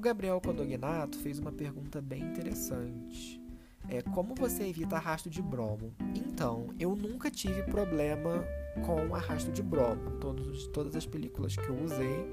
Gabriel 0.00 0.40
Codognato 0.40 1.18
fez 1.18 1.38
uma 1.38 1.52
pergunta 1.52 2.00
bem 2.00 2.22
interessante. 2.22 3.40
É, 3.88 4.02
como 4.02 4.34
você 4.34 4.64
evita 4.64 4.96
arrasto 4.96 5.28
de 5.28 5.42
bromo? 5.42 5.92
Então, 6.14 6.68
eu 6.78 6.94
nunca 6.94 7.30
tive 7.30 7.62
problema 7.64 8.44
com 8.86 9.14
arrasto 9.14 9.50
de 9.50 9.62
bromo. 9.62 10.12
Todos, 10.20 10.66
todas 10.68 10.94
as 10.94 11.06
películas 11.06 11.56
que 11.56 11.68
eu 11.68 11.76
usei, 11.82 12.30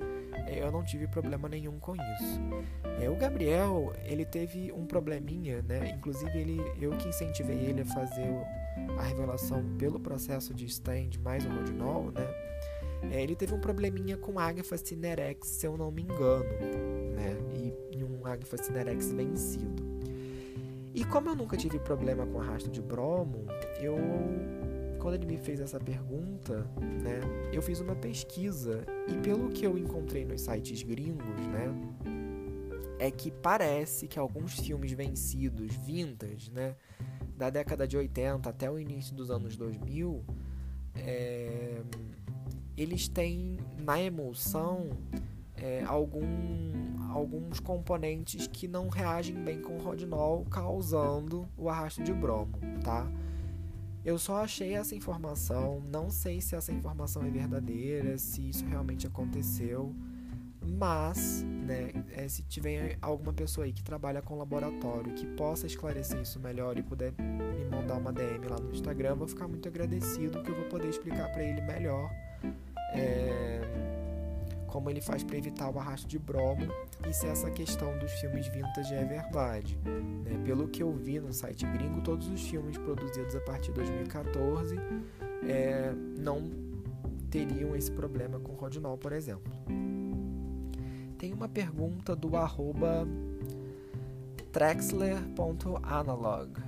é, 0.48 0.62
eu 0.62 0.72
não 0.72 0.84
tive 0.84 1.08
problema 1.08 1.50
nenhum 1.50 1.80
com 1.80 1.96
isso. 1.96 2.40
É, 3.02 3.10
o 3.10 3.16
Gabriel, 3.16 3.94
ele 4.04 4.24
teve 4.24 4.72
um 4.72 4.86
probleminha, 4.86 5.62
né? 5.64 5.90
Inclusive, 5.90 6.38
ele, 6.38 6.62
eu 6.80 6.92
que 6.92 7.10
incentivei 7.10 7.58
ele 7.58 7.82
a 7.82 7.86
fazer 7.86 8.30
a 8.98 9.04
revelação 9.04 9.64
pelo 9.78 10.00
processo 10.00 10.54
de 10.54 10.66
stand 10.66 11.20
mais 11.24 11.46
o 11.46 11.50
rodinol, 11.50 12.12
né? 12.12 12.28
É, 13.12 13.22
ele 13.22 13.36
teve 13.36 13.54
um 13.54 13.60
probleminha 13.60 14.18
com 14.18 14.40
Agfa 14.40 14.78
Cinerex, 14.78 15.48
se 15.48 15.66
eu 15.66 15.78
não 15.78 15.92
me 15.92 16.02
engano, 16.02 16.46
né? 17.18 17.36
E, 17.92 18.04
um 18.04 18.26
Agfa 18.26 18.58
Cinerex 18.58 19.12
vencido. 19.12 19.84
E 20.94 21.04
como 21.04 21.30
eu 21.30 21.36
nunca 21.36 21.58
tive 21.58 21.80
problema 21.80 22.26
com 22.26 22.40
arrasto 22.40 22.70
de 22.70 22.82
bromo, 22.82 23.46
eu 23.80 23.98
quando 25.00 25.14
ele 25.14 25.26
me 25.26 25.38
fez 25.38 25.60
essa 25.60 25.80
pergunta, 25.80 26.68
né, 26.82 27.22
eu 27.54 27.62
fiz 27.62 27.80
uma 27.80 27.96
pesquisa 27.96 28.84
e 29.08 29.16
pelo 29.20 29.50
que 29.50 29.66
eu 29.66 29.78
encontrei 29.78 30.26
nos 30.26 30.42
sites 30.42 30.82
gringos, 30.84 31.48
né, 31.48 31.74
é 33.00 33.12
que 33.12 33.32
parece 33.32 34.08
que 34.08 34.18
alguns 34.18 34.60
filmes 34.60 34.92
vencidos, 34.92 35.74
vintage, 35.76 36.52
né, 36.52 36.76
da 37.38 37.50
década 37.50 37.88
de 37.88 37.96
80 37.96 38.50
até 38.50 38.70
o 38.70 38.80
início 38.80 39.16
dos 39.16 39.30
anos 39.30 39.56
2000, 39.56 40.26
é, 40.96 41.82
eles 42.76 43.08
têm 43.08 43.60
na 43.78 44.02
emulsão 44.02 44.90
é, 45.56 45.84
algum, 45.86 46.24
alguns 47.18 47.60
componentes 47.60 48.48
que 48.48 48.68
não 48.68 48.88
reagem 48.88 49.36
bem 49.36 49.60
com 49.60 49.78
o 49.78 49.82
rodinol, 49.82 50.46
causando 50.46 51.48
o 51.58 51.70
arrasto 51.70 52.04
de 52.04 52.14
bromo, 52.14 52.54
tá? 52.84 53.10
Eu 54.06 54.18
só 54.18 54.38
achei 54.44 54.76
essa 54.76 54.96
informação, 54.96 55.82
não 55.92 56.10
sei 56.10 56.40
se 56.40 56.56
essa 56.56 56.72
informação 56.72 57.24
é 57.24 57.30
verdadeira, 57.30 58.18
se 58.18 58.48
isso 58.50 58.66
realmente 58.66 59.06
aconteceu, 59.06 59.94
mas, 60.62 61.44
né, 61.44 61.92
é, 62.14 62.28
se 62.28 62.44
tiver 62.44 62.98
alguma 63.02 63.34
pessoa 63.34 63.66
aí 63.66 63.74
que 63.74 63.84
trabalha 63.84 64.22
com 64.22 64.38
laboratório 64.38 65.14
que 65.14 65.26
possa 65.26 65.66
esclarecer 65.66 66.22
isso 66.22 66.40
melhor 66.40 66.78
e 66.78 66.84
puder 66.84 67.14
me 67.20 67.66
mandar 67.70 67.98
uma 67.98 68.14
DM 68.14 68.48
lá 68.48 68.58
no 68.58 68.72
Instagram, 68.72 69.16
vou 69.16 69.28
ficar 69.28 69.48
muito 69.48 69.68
agradecido 69.68 70.42
que 70.44 70.52
eu 70.52 70.56
vou 70.56 70.66
poder 70.66 70.90
explicar 70.90 71.30
para 71.32 71.44
ele 71.44 71.62
melhor. 71.62 72.10
É 72.94 73.87
como 74.68 74.90
ele 74.90 75.02
faz 75.02 75.24
para 75.24 75.38
evitar 75.38 75.70
o 75.70 75.80
arrasto 75.80 76.08
de 76.08 76.20
bromo 76.20 76.68
e 77.08 77.14
se 77.14 77.26
essa 77.26 77.50
questão 77.50 77.98
dos 77.98 78.12
filmes 78.14 78.48
vintage 78.48 78.94
é 78.94 79.04
verdade. 79.04 79.80
Né? 80.24 80.42
Pelo 80.46 80.68
que 80.68 80.84
eu 80.84 80.94
vi 80.94 81.20
no 81.20 81.34
site 81.34 81.66
gringo, 81.66 82.02
todos 82.02 82.28
os 82.28 82.42
filmes 82.42 82.78
produzidos 82.78 83.36
a 83.36 83.42
partir 83.42 83.72
de 83.72 83.76
2014 83.76 84.76
é, 85.48 85.92
não 86.20 86.50
teriam 87.30 87.76
esse 87.76 87.92
problema 87.92 88.40
com 88.40 88.54
Rodinol, 88.54 88.98
por 88.98 89.12
exemplo. 89.12 89.52
Tem 91.18 91.34
uma 91.34 91.50
pergunta 91.50 92.16
do 92.16 92.38
arroba 92.38 93.08
trexler.analog. 94.52 96.67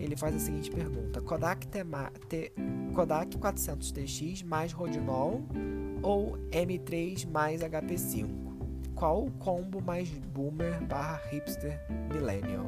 Ele 0.00 0.16
faz 0.16 0.34
a 0.34 0.38
seguinte 0.38 0.70
pergunta: 0.70 1.20
Kodak, 1.20 1.66
T, 1.68 2.52
Kodak 2.94 3.36
400TX 3.36 4.44
mais 4.44 4.72
Rodinol 4.72 5.42
ou 6.02 6.38
M3 6.50 7.28
mais 7.28 7.60
HP5? 7.60 8.28
Qual 8.94 9.24
o 9.24 9.30
combo 9.32 9.80
mais 9.80 10.08
boomer 10.08 10.82
barra 10.84 11.20
hipster 11.30 11.78
millennial? 12.12 12.66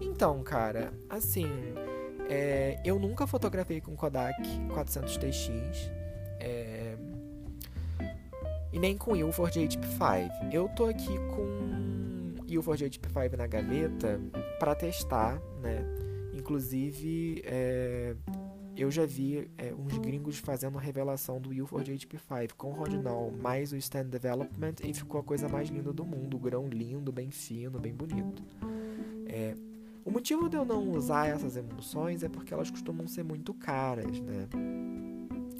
Então, 0.00 0.42
cara, 0.42 0.92
assim, 1.08 1.46
é, 2.28 2.80
eu 2.84 2.98
nunca 2.98 3.26
fotografei 3.26 3.80
com 3.80 3.94
Kodak 3.94 4.42
400TX 4.68 5.90
é, 6.40 6.96
e 8.72 8.78
nem 8.78 8.96
com 8.96 9.14
Ilford 9.14 9.60
HP5. 9.60 10.52
Eu 10.52 10.68
tô 10.70 10.86
aqui 10.86 11.18
com 11.34 12.34
Ilford 12.48 12.84
HP5 12.84 13.36
na 13.36 13.46
gaveta 13.46 14.20
para 14.58 14.74
testar, 14.74 15.40
né? 15.62 15.84
Inclusive, 16.52 17.42
é, 17.46 18.14
eu 18.76 18.90
já 18.90 19.06
vi 19.06 19.50
é, 19.56 19.72
uns 19.72 19.96
gringos 19.96 20.36
fazendo 20.36 20.76
a 20.76 20.80
revelação 20.82 21.40
do 21.40 21.50
Ilford 21.50 21.90
HP5 21.90 22.52
com 22.58 22.72
Rodinol 22.72 23.30
mais 23.30 23.72
o 23.72 23.76
Stand 23.76 24.08
Development 24.08 24.74
e 24.84 24.92
ficou 24.92 25.18
a 25.18 25.24
coisa 25.24 25.48
mais 25.48 25.70
linda 25.70 25.94
do 25.94 26.04
mundo. 26.04 26.36
O 26.36 26.38
grão 26.38 26.68
lindo, 26.68 27.10
bem 27.10 27.30
fino, 27.30 27.80
bem 27.80 27.94
bonito. 27.94 28.42
É, 29.26 29.56
o 30.04 30.10
motivo 30.10 30.46
de 30.46 30.58
eu 30.58 30.64
não 30.66 30.90
usar 30.90 31.28
essas 31.28 31.56
emulsões 31.56 32.22
é 32.22 32.28
porque 32.28 32.52
elas 32.52 32.70
costumam 32.70 33.06
ser 33.06 33.22
muito 33.22 33.54
caras, 33.54 34.20
né? 34.20 34.46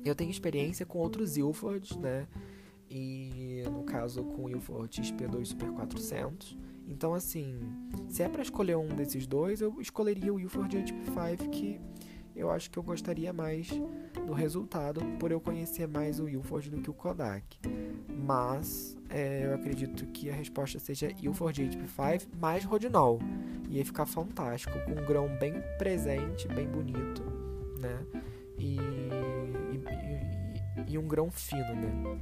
Eu 0.04 0.14
tenho 0.14 0.30
experiência 0.30 0.84
com 0.84 0.98
outros 0.98 1.38
Ilfords, 1.38 1.96
né? 1.96 2.28
E 2.90 3.62
no 3.72 3.82
caso 3.84 4.22
com 4.24 4.44
o 4.44 4.50
Ilford 4.50 5.00
XP2 5.00 5.46
Super 5.46 5.70
400. 5.70 6.54
Então, 6.86 7.14
assim, 7.14 7.58
se 8.08 8.22
é 8.22 8.28
para 8.28 8.42
escolher 8.42 8.76
um 8.76 8.88
desses 8.88 9.26
dois, 9.26 9.60
eu 9.60 9.80
escolheria 9.80 10.32
o 10.32 10.40
Ilford 10.40 10.76
HP5 10.76 11.50
que 11.50 11.80
eu 12.34 12.50
acho 12.50 12.70
que 12.70 12.78
eu 12.78 12.82
gostaria 12.82 13.32
mais 13.32 13.68
do 14.26 14.32
resultado 14.32 15.00
por 15.18 15.30
eu 15.30 15.40
conhecer 15.40 15.86
mais 15.86 16.18
o 16.18 16.28
Ilford 16.28 16.70
do 16.70 16.80
que 16.80 16.90
o 16.90 16.94
Kodak. 16.94 17.58
Mas 18.08 18.96
é, 19.10 19.46
eu 19.46 19.54
acredito 19.54 20.06
que 20.06 20.30
a 20.30 20.34
resposta 20.34 20.78
seja 20.78 21.10
Ilford 21.20 21.62
HP5 21.62 22.28
mais 22.40 22.64
Rodinol. 22.64 23.20
Ia 23.68 23.84
ficar 23.84 24.06
fantástico, 24.06 24.78
com 24.84 24.92
um 24.92 25.06
grão 25.06 25.28
bem 25.38 25.54
presente, 25.78 26.48
bem 26.48 26.66
bonito, 26.66 27.22
né? 27.78 27.98
E, 28.58 28.76
e, 28.76 29.84
e, 30.88 30.92
e 30.92 30.98
um 30.98 31.06
grão 31.06 31.30
fino, 31.30 31.74
né? 31.74 32.18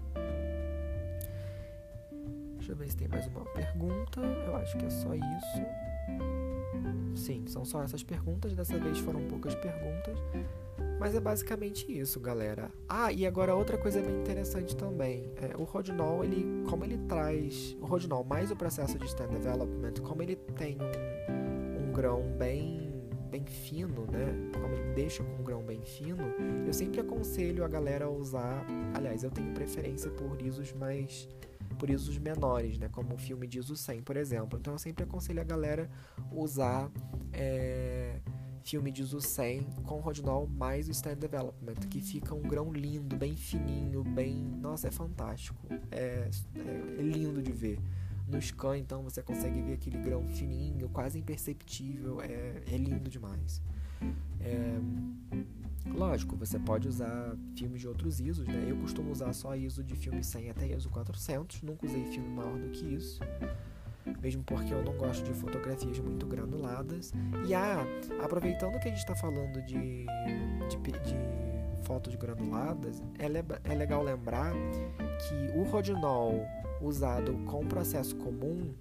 Deixa 2.70 2.82
eu 2.82 2.86
ver 2.86 2.90
se 2.90 2.96
tem 2.96 3.08
mais 3.08 3.26
uma 3.26 3.44
pergunta. 3.46 4.20
Eu 4.20 4.54
acho 4.54 4.78
que 4.78 4.86
é 4.86 4.90
só 4.90 5.12
isso. 5.12 5.62
Sim, 7.16 7.44
são 7.48 7.64
só 7.64 7.82
essas 7.82 8.04
perguntas. 8.04 8.54
Dessa 8.54 8.78
vez 8.78 8.98
foram 9.00 9.26
poucas 9.26 9.56
perguntas. 9.56 10.16
Mas 11.00 11.16
é 11.16 11.20
basicamente 11.20 11.90
isso, 11.90 12.20
galera. 12.20 12.70
Ah, 12.88 13.12
e 13.12 13.26
agora 13.26 13.56
outra 13.56 13.76
coisa 13.76 14.00
bem 14.00 14.20
interessante 14.20 14.76
também. 14.76 15.32
É, 15.42 15.56
o 15.56 15.64
Rodinol, 15.64 16.22
ele, 16.22 16.62
como 16.68 16.84
ele 16.84 16.96
traz. 17.08 17.76
O 17.80 17.86
Rodinol 17.86 18.22
mais 18.22 18.52
o 18.52 18.56
processo 18.56 18.96
de 19.00 19.06
stand 19.06 19.28
development, 19.28 19.94
como 20.04 20.22
ele 20.22 20.36
tem 20.36 20.78
um, 20.80 21.88
um 21.88 21.92
grão 21.92 22.22
bem, 22.38 23.02
bem 23.32 23.44
fino, 23.46 24.06
né? 24.12 24.32
Como 24.52 24.72
ele 24.72 24.94
deixa 24.94 25.24
com 25.24 25.42
um 25.42 25.44
grão 25.44 25.62
bem 25.64 25.82
fino, 25.82 26.22
eu 26.64 26.72
sempre 26.72 27.00
aconselho 27.00 27.64
a 27.64 27.68
galera 27.68 28.04
a 28.04 28.10
usar. 28.10 28.64
Aliás, 28.94 29.24
eu 29.24 29.30
tenho 29.32 29.52
preferência 29.54 30.08
por 30.12 30.40
ISOs 30.40 30.72
mais 30.72 31.28
por 31.80 31.88
ISOs 31.88 32.18
menores, 32.18 32.78
né? 32.78 32.90
Como 32.92 33.14
o 33.14 33.18
filme 33.18 33.46
de 33.46 33.58
ISO 33.58 33.74
100, 33.74 34.02
por 34.02 34.16
exemplo. 34.16 34.58
Então 34.58 34.74
eu 34.74 34.78
sempre 34.78 35.02
aconselho 35.02 35.40
a 35.40 35.44
galera 35.44 35.90
usar 36.30 36.90
é, 37.32 38.20
filme 38.62 38.92
de 38.92 39.00
ISO 39.00 39.20
100 39.20 39.62
com 39.84 39.98
rodinol 39.98 40.46
mais 40.46 40.88
o 40.88 40.90
stand 40.90 41.16
development, 41.16 41.76
que 41.88 42.02
fica 42.02 42.34
um 42.34 42.42
grão 42.42 42.70
lindo, 42.70 43.16
bem 43.16 43.34
fininho, 43.34 44.04
bem, 44.04 44.36
nossa, 44.60 44.88
é 44.88 44.90
fantástico, 44.90 45.58
é, 45.90 46.28
é, 46.54 46.98
é 46.98 47.02
lindo 47.02 47.42
de 47.42 47.50
ver. 47.50 47.78
No 48.28 48.40
scan, 48.40 48.78
então, 48.78 49.02
você 49.02 49.22
consegue 49.22 49.60
ver 49.60 49.72
aquele 49.72 49.98
grão 49.98 50.28
fininho, 50.28 50.88
quase 50.90 51.18
imperceptível, 51.18 52.20
é, 52.20 52.62
é 52.64 52.76
lindo 52.76 53.10
demais. 53.10 53.60
É, 54.40 54.78
lógico, 55.86 56.36
você 56.36 56.58
pode 56.58 56.88
usar 56.88 57.36
filmes 57.56 57.80
de 57.80 57.88
outros 57.88 58.20
ISOs, 58.20 58.46
né? 58.46 58.66
Eu 58.68 58.76
costumo 58.76 59.10
usar 59.10 59.32
só 59.32 59.54
ISO 59.56 59.82
de 59.82 59.94
filme 59.94 60.22
100 60.22 60.50
até 60.50 60.66
ISO 60.66 60.88
400, 60.90 61.62
nunca 61.62 61.86
usei 61.86 62.04
filme 62.06 62.28
maior 62.28 62.58
do 62.58 62.70
que 62.70 62.84
isso 62.94 63.20
mesmo 64.20 64.42
porque 64.44 64.72
eu 64.72 64.82
não 64.82 64.92
gosto 64.94 65.22
de 65.24 65.32
fotografias 65.32 65.98
muito 65.98 66.26
granuladas. 66.26 67.12
E 67.46 67.54
ah, 67.54 67.84
aproveitando 68.22 68.78
que 68.78 68.88
a 68.88 68.90
gente 68.90 68.98
está 68.98 69.14
falando 69.14 69.62
de, 69.62 70.06
de, 70.68 70.76
de, 70.76 71.50
fotos 71.84 72.14
granuladas, 72.14 73.02
é, 73.18 73.28
le, 73.28 73.44
é 73.64 73.74
legal 73.74 74.02
lembrar 74.02 74.52
que 74.52 75.58
o 75.58 75.62
rodinol 75.64 76.46
usado 76.80 77.32
com 77.46 77.66
processo 77.66 78.16
comum, 78.16 78.74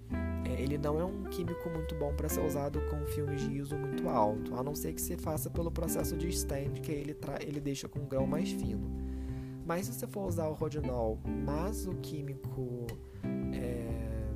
ele 0.59 0.77
não 0.77 0.99
é 0.99 1.05
um 1.05 1.23
químico 1.23 1.69
muito 1.69 1.95
bom 1.95 2.13
para 2.13 2.27
ser 2.27 2.41
usado 2.41 2.81
com 2.89 3.05
filmes 3.07 3.41
de 3.41 3.57
ISO 3.57 3.77
muito 3.77 4.09
alto, 4.09 4.53
a 4.55 4.63
não 4.63 4.75
ser 4.75 4.93
que 4.93 5.01
você 5.01 5.17
faça 5.17 5.49
pelo 5.49 5.71
processo 5.71 6.17
de 6.17 6.27
stand, 6.29 6.73
que 6.83 6.91
ele, 6.91 7.15
ele 7.41 7.59
deixa 7.61 7.87
com 7.87 7.99
um 7.99 8.07
grão 8.07 8.27
mais 8.27 8.51
fino. 8.51 8.89
Mas 9.65 9.85
se 9.85 9.93
você 9.93 10.07
for 10.07 10.27
usar 10.27 10.47
o 10.47 10.53
rodinol, 10.53 11.19
mas 11.45 11.87
o 11.87 11.93
químico 11.95 12.87
é, 13.53 14.27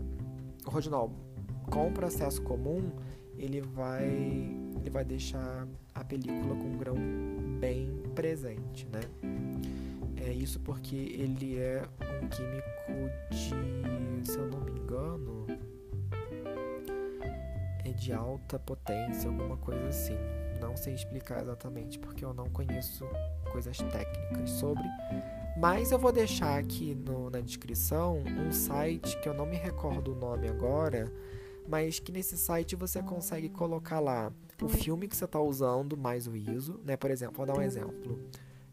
o 0.65 0.69
rodinol 0.69 1.11
com 1.69 1.87
o 1.87 1.91
processo 1.91 2.41
comum, 2.41 2.91
ele 3.37 3.61
vai, 3.61 4.05
ele 4.05 4.89
vai 4.89 5.03
deixar 5.03 5.67
a 5.93 6.03
película 6.03 6.55
com 6.55 6.67
um 6.67 6.77
grão 6.77 6.95
bem 7.59 7.89
presente, 8.15 8.87
né? 8.91 9.01
É 10.15 10.31
isso 10.31 10.59
porque 10.59 10.95
ele 10.95 11.57
é 11.57 11.83
um 12.01 12.27
químico 12.27 13.09
de, 13.31 14.31
se 14.31 14.37
eu 14.37 14.47
não 14.47 14.61
me 14.61 14.71
engano, 14.71 15.47
de 17.93 18.13
alta 18.13 18.59
potência, 18.59 19.29
alguma 19.29 19.57
coisa 19.57 19.87
assim. 19.87 20.17
Não 20.59 20.75
sei 20.75 20.93
explicar 20.93 21.41
exatamente 21.41 21.99
porque 21.99 22.23
eu 22.23 22.33
não 22.33 22.49
conheço 22.49 23.05
coisas 23.51 23.77
técnicas 23.77 24.49
sobre, 24.49 24.83
mas 25.57 25.91
eu 25.91 25.99
vou 25.99 26.11
deixar 26.11 26.57
aqui 26.57 26.95
no, 26.95 27.29
na 27.29 27.39
descrição 27.39 28.17
um 28.17 28.51
site 28.51 29.19
que 29.19 29.29
eu 29.29 29.33
não 29.33 29.45
me 29.45 29.55
recordo 29.55 30.13
o 30.13 30.15
nome 30.15 30.47
agora, 30.47 31.11
mas 31.67 31.99
que 31.99 32.11
nesse 32.11 32.37
site 32.37 32.75
você 32.75 33.03
consegue 33.03 33.49
colocar 33.49 33.99
lá 33.99 34.31
o 34.61 34.67
filme 34.67 35.07
que 35.07 35.15
você 35.15 35.25
está 35.25 35.39
usando 35.39 35.95
mais 35.95 36.27
o 36.27 36.35
ISO, 36.35 36.79
né? 36.83 36.97
Por 36.97 37.11
exemplo, 37.11 37.37
vou 37.37 37.45
dar 37.45 37.55
um 37.55 37.61
exemplo. 37.61 38.19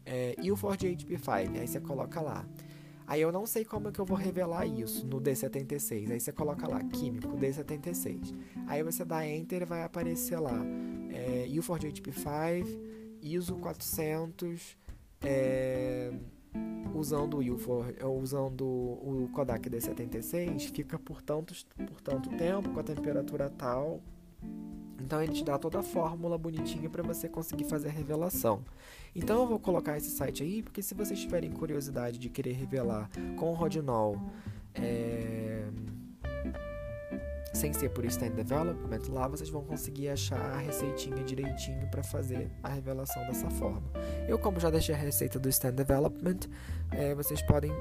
É, 0.05 0.35
Ilford 0.41 0.87
HP5, 0.87 1.59
aí 1.59 1.67
você 1.67 1.79
coloca 1.79 2.19
lá. 2.19 2.45
Aí 3.11 3.19
eu 3.19 3.29
não 3.29 3.45
sei 3.45 3.65
como 3.65 3.91
que 3.91 3.99
eu 3.99 4.05
vou 4.05 4.15
revelar 4.15 4.65
isso 4.65 5.05
no 5.05 5.19
D76. 5.19 6.09
Aí 6.11 6.17
você 6.17 6.31
coloca 6.31 6.65
lá, 6.65 6.81
químico, 6.81 7.35
D76. 7.35 8.33
Aí 8.65 8.81
você 8.83 9.03
dá 9.03 9.27
Enter 9.27 9.63
e 9.63 9.65
vai 9.65 9.83
aparecer 9.83 10.39
lá. 10.39 10.57
É, 11.09 11.45
Ilford 11.45 11.87
HP5, 11.87 12.65
ISO 13.21 13.57
400, 13.57 14.77
é, 15.25 16.13
usando 16.95 17.39
o 17.39 18.17
usando 18.17 18.63
o 18.63 19.29
Kodak 19.33 19.69
D76, 19.69 20.73
fica 20.73 20.97
por, 20.97 21.21
tantos, 21.21 21.67
por 21.85 21.99
tanto 21.99 22.29
tempo, 22.37 22.69
com 22.69 22.79
a 22.79 22.83
temperatura 22.83 23.49
tal. 23.49 23.99
Então 25.03 25.21
ele 25.21 25.33
te 25.33 25.43
dá 25.43 25.57
toda 25.57 25.79
a 25.79 25.83
fórmula 25.83 26.37
bonitinha 26.37 26.89
para 26.89 27.03
você 27.03 27.27
conseguir 27.27 27.65
fazer 27.65 27.89
a 27.89 27.91
revelação. 27.91 28.63
Então 29.15 29.41
eu 29.41 29.47
vou 29.47 29.59
colocar 29.59 29.97
esse 29.97 30.09
site 30.09 30.43
aí, 30.43 30.61
porque 30.61 30.81
se 30.81 30.93
vocês 30.93 31.19
tiverem 31.19 31.51
curiosidade 31.51 32.17
de 32.17 32.29
querer 32.29 32.53
revelar 32.53 33.09
com 33.37 33.51
o 33.51 33.53
Rodinol, 33.53 34.17
é 34.73 35.65
sem 37.53 37.73
ser 37.73 37.89
por 37.89 38.05
Stand 38.05 38.31
Development, 38.31 39.01
lá 39.09 39.27
vocês 39.27 39.49
vão 39.49 39.63
conseguir 39.63 40.09
achar 40.09 40.39
a 40.39 40.57
receitinha 40.57 41.23
direitinho 41.23 41.87
para 41.89 42.03
fazer 42.03 42.49
a 42.63 42.69
revelação 42.69 43.25
dessa 43.27 43.49
forma. 43.49 43.83
Eu, 44.27 44.39
como 44.39 44.59
já 44.59 44.69
deixei 44.69 44.95
a 44.95 44.97
receita 44.97 45.37
do 45.37 45.49
Stand 45.49 45.73
Development, 45.73 46.39
é, 46.91 47.13
vocês 47.13 47.41
podem 47.41 47.71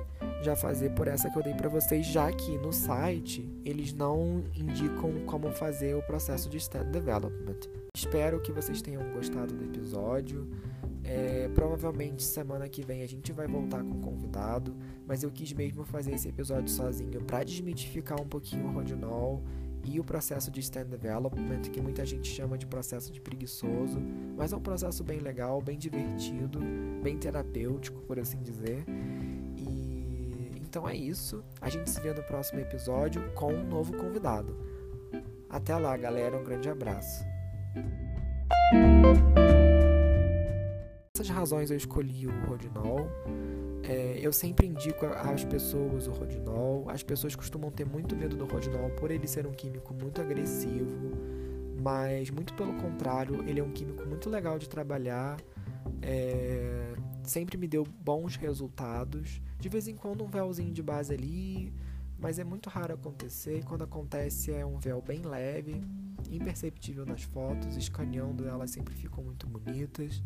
já 0.43 0.57
fazer 0.57 0.91
por 0.91 1.07
essa 1.09 1.31
que 1.31 1.39
eu 1.39 1.43
dei 1.43 1.55
para 1.55 1.69
vocês, 1.69 2.07
já 2.07 2.31
que 2.33 2.59
no 2.59 2.73
site 2.73 3.49
eles 3.65 3.93
não 3.93 4.45
indicam 4.55 5.25
como 5.27 5.51
fazer 5.53 5.95
o 5.95 6.03
processo 6.03 6.49
de 6.49 6.57
Stand 6.57 6.91
Development. 6.91 7.61
Espero 7.95 8.41
que 8.41 8.53
vocês 8.53 8.81
tenham 8.81 9.03
gostado 9.13 9.55
do 9.55 9.65
episódio. 9.65 10.49
É, 11.03 11.49
provavelmente 11.55 12.23
semana 12.23 12.69
que 12.69 12.83
vem 12.83 13.03
a 13.03 13.09
gente 13.09 13.33
vai 13.33 13.47
voltar 13.47 13.83
com 13.83 13.95
um 13.95 14.01
convidado, 14.01 14.77
mas 15.07 15.23
eu 15.23 15.31
quis 15.31 15.53
mesmo 15.53 15.85
fazer 15.85 16.13
esse 16.13 16.29
episódio 16.29 16.69
sozinho 16.69 17.21
para 17.23 17.43
desmitificar 17.43 18.21
um 18.21 18.27
pouquinho 18.27 18.67
o 18.67 18.73
Rodinol 18.73 19.43
e 19.85 19.99
o 19.99 20.05
processo 20.05 20.51
de 20.51 20.61
stand 20.61 20.85
development, 20.85 21.63
que 21.63 21.81
muita 21.81 22.05
gente 22.05 22.29
chama 22.29 22.59
de 22.59 22.67
processo 22.67 23.11
de 23.11 23.21
preguiçoso, 23.21 23.99
mas 24.37 24.53
é 24.53 24.57
um 24.57 24.61
processo 24.61 25.03
bem 25.03 25.21
legal, 25.21 25.61
bem 25.63 25.79
divertido, 25.79 26.61
bem 27.03 27.17
terapêutico, 27.17 28.01
por 28.03 28.19
assim 28.19 28.43
dizer. 28.43 28.85
E 29.57 30.61
então 30.61 30.89
é 30.89 30.95
isso. 30.95 31.43
A 31.61 31.69
gente 31.69 31.91
se 31.91 32.01
vê 32.01 32.13
no 32.13 32.23
próximo 32.23 32.61
episódio 32.61 33.23
com 33.35 33.53
um 33.53 33.67
novo 33.67 33.97
convidado. 33.97 34.57
Até 35.49 35.77
lá, 35.77 35.97
galera, 35.97 36.37
um 36.37 36.45
grande 36.45 36.69
abraço. 36.69 37.25
Essas 41.21 41.29
razões 41.29 41.71
eu 41.71 41.77
escolhi 41.77 42.27
o 42.27 42.31
Rodinol. 42.47 43.07
É, 43.83 44.19
eu 44.23 44.33
sempre 44.33 44.67
indico 44.67 45.05
às 45.05 45.45
pessoas 45.45 46.07
o 46.07 46.13
Rodinol. 46.13 46.89
As 46.89 47.03
pessoas 47.03 47.37
costumam 47.37 47.71
ter 47.71 47.85
muito 47.85 48.17
medo 48.17 48.39
do 48.39 48.47
Rodinol 48.47 48.89
por 48.93 49.11
ele 49.11 49.29
ser 49.29 49.47
um 49.47 49.53
químico 49.53 49.93
muito 49.93 50.19
agressivo, 50.19 51.13
mas 51.79 52.31
muito 52.31 52.55
pelo 52.55 52.73
contrário, 52.73 53.47
ele 53.47 53.61
é 53.61 53.63
um 53.63 53.71
químico 53.71 54.07
muito 54.07 54.31
legal 54.31 54.59
de 54.59 54.67
trabalhar. 54.67 55.39
É, 56.01 56.95
sempre 57.23 57.59
me 57.59 57.69
deu 57.69 57.87
bons 58.03 58.37
resultados. 58.37 59.43
De 59.59 59.69
vez 59.69 59.89
em 59.89 59.97
quando 59.97 60.25
um 60.25 60.29
véuzinho 60.29 60.73
de 60.73 60.83
base 60.83 61.13
ali, 61.13 61.71
mas 62.19 62.39
é 62.39 62.45
muito 62.45 62.71
raro 62.71 62.95
acontecer. 62.95 63.63
Quando 63.67 63.85
acontece 63.85 64.55
é 64.55 64.65
um 64.65 64.79
véu 64.79 65.03
bem 65.03 65.21
leve, 65.21 65.83
imperceptível 66.31 67.05
nas 67.05 67.25
fotos. 67.25 67.77
Escaneando 67.77 68.49
elas 68.49 68.71
sempre 68.71 68.95
ficam 68.95 69.23
muito 69.23 69.47
bonitas. 69.47 70.23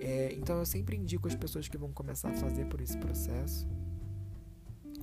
É, 0.00 0.32
então 0.32 0.58
eu 0.58 0.64
sempre 0.64 0.96
indico 0.96 1.28
as 1.28 1.34
pessoas 1.34 1.68
que 1.68 1.76
vão 1.76 1.92
começar 1.92 2.30
a 2.30 2.34
fazer 2.34 2.64
por 2.66 2.80
esse 2.80 2.96
processo. 2.96 3.68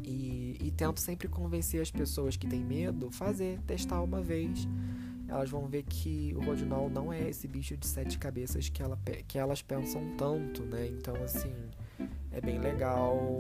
E, 0.04 0.58
e 0.62 0.72
tento 0.72 1.00
sempre 1.00 1.28
convencer 1.28 1.82
as 1.82 1.92
pessoas 1.92 2.36
que 2.36 2.48
têm 2.48 2.64
medo 2.64 3.12
fazer, 3.12 3.60
testar 3.62 4.02
uma 4.02 4.22
vez. 4.22 4.68
Elas 5.28 5.50
vão 5.50 5.68
ver 5.68 5.84
que 5.84 6.34
o 6.36 6.42
Rodinol 6.42 6.90
não 6.90 7.12
é 7.12 7.30
esse 7.30 7.48
bicho 7.48 7.76
de 7.76 7.86
sete 7.86 8.18
cabeças 8.18 8.70
que, 8.70 8.82
ela, 8.82 8.98
que 9.28 9.38
elas 9.38 9.62
pensam 9.62 10.16
tanto, 10.18 10.64
né? 10.64 10.88
Então, 10.88 11.16
assim, 11.24 11.54
é 12.32 12.40
bem 12.40 12.60
legal 12.60 13.40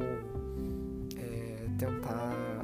é, 1.15 1.67
tentar 1.77 2.56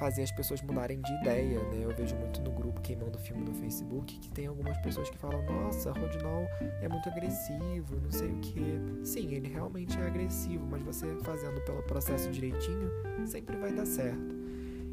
fazer 0.00 0.22
as 0.22 0.32
pessoas 0.32 0.62
mudarem 0.62 0.98
de 0.98 1.12
ideia, 1.20 1.62
né? 1.64 1.84
Eu 1.84 1.94
vejo 1.94 2.16
muito 2.16 2.40
no 2.40 2.50
grupo 2.50 2.80
queimando 2.80 3.18
filme 3.18 3.44
no 3.44 3.52
Facebook 3.52 4.18
que 4.18 4.30
tem 4.30 4.46
algumas 4.46 4.78
pessoas 4.78 5.10
que 5.10 5.18
falam: 5.18 5.44
"Nossa, 5.44 5.92
Rodinol 5.92 6.46
é 6.80 6.88
muito 6.88 7.06
agressivo, 7.10 8.00
não 8.02 8.10
sei 8.10 8.30
o 8.30 8.36
que". 8.38 8.64
Sim, 9.04 9.34
ele 9.34 9.48
realmente 9.48 10.00
é 10.00 10.06
agressivo, 10.06 10.66
mas 10.66 10.82
você 10.82 11.06
fazendo 11.22 11.60
pelo 11.60 11.82
processo 11.82 12.30
direitinho, 12.30 12.90
sempre 13.26 13.54
vai 13.58 13.72
dar 13.72 13.84
certo. 13.84 14.40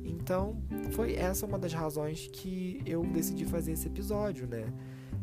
Então, 0.03 0.61
foi 0.91 1.15
essa 1.15 1.45
uma 1.45 1.57
das 1.57 1.73
razões 1.73 2.27
que 2.27 2.81
eu 2.85 3.01
decidi 3.05 3.45
fazer 3.45 3.71
esse 3.71 3.87
episódio, 3.87 4.45
né? 4.45 4.73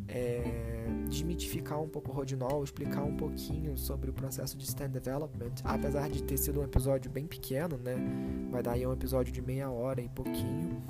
É 0.09 0.75
desmitificar 1.09 1.81
um 1.81 1.89
pouco 1.89 2.11
o 2.11 2.15
Rodinol, 2.15 2.63
explicar 2.63 3.03
um 3.03 3.17
pouquinho 3.17 3.77
sobre 3.77 4.11
o 4.11 4.13
processo 4.13 4.57
de 4.57 4.65
stand 4.65 4.91
development, 4.91 5.55
apesar 5.63 6.09
de 6.09 6.23
ter 6.23 6.37
sido 6.37 6.61
um 6.61 6.65
episódio 6.65 7.11
bem 7.11 7.27
pequeno, 7.27 7.79
né? 7.79 7.97
Vai 8.51 8.63
dar 8.63 8.73
aí 8.73 8.87
um 8.87 8.93
episódio 8.93 9.33
de 9.33 9.41
meia 9.41 9.71
hora 9.71 10.01
e 10.01 10.09
pouquinho, 10.09 10.83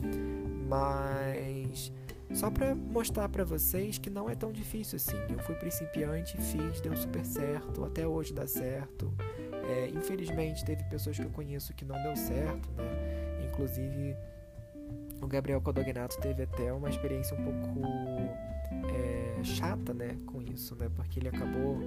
mas 0.69 1.93
só 2.33 2.51
para 2.51 2.75
mostrar 2.75 3.29
para 3.29 3.45
vocês 3.45 3.99
que 3.99 4.11
não 4.11 4.29
é 4.29 4.35
tão 4.35 4.51
difícil 4.51 4.97
assim. 4.97 5.17
Eu 5.29 5.39
fui 5.41 5.55
principiante, 5.55 6.37
fiz, 6.37 6.81
deu 6.81 6.97
super 6.97 7.25
certo, 7.25 7.85
até 7.85 8.07
hoje 8.07 8.33
dá 8.33 8.47
certo. 8.47 9.13
É, 9.69 9.89
infelizmente 9.89 10.65
teve 10.65 10.83
pessoas 10.85 11.17
que 11.19 11.25
eu 11.25 11.31
conheço 11.31 11.73
que 11.75 11.85
não 11.85 12.01
deu 12.03 12.17
certo, 12.17 12.69
né? 12.77 13.47
Inclusive 13.49 14.17
o 15.23 15.27
Gabriel 15.27 15.61
Codognato 15.61 16.19
teve 16.21 16.43
até 16.43 16.73
uma 16.73 16.89
experiência 16.89 17.37
um 17.37 17.45
pouco 17.45 17.81
é, 18.93 19.43
chata, 19.45 19.93
né, 19.93 20.17
com 20.27 20.41
isso, 20.41 20.75
né, 20.75 20.89
porque 20.95 21.21
ele 21.21 21.29
acabou 21.29 21.79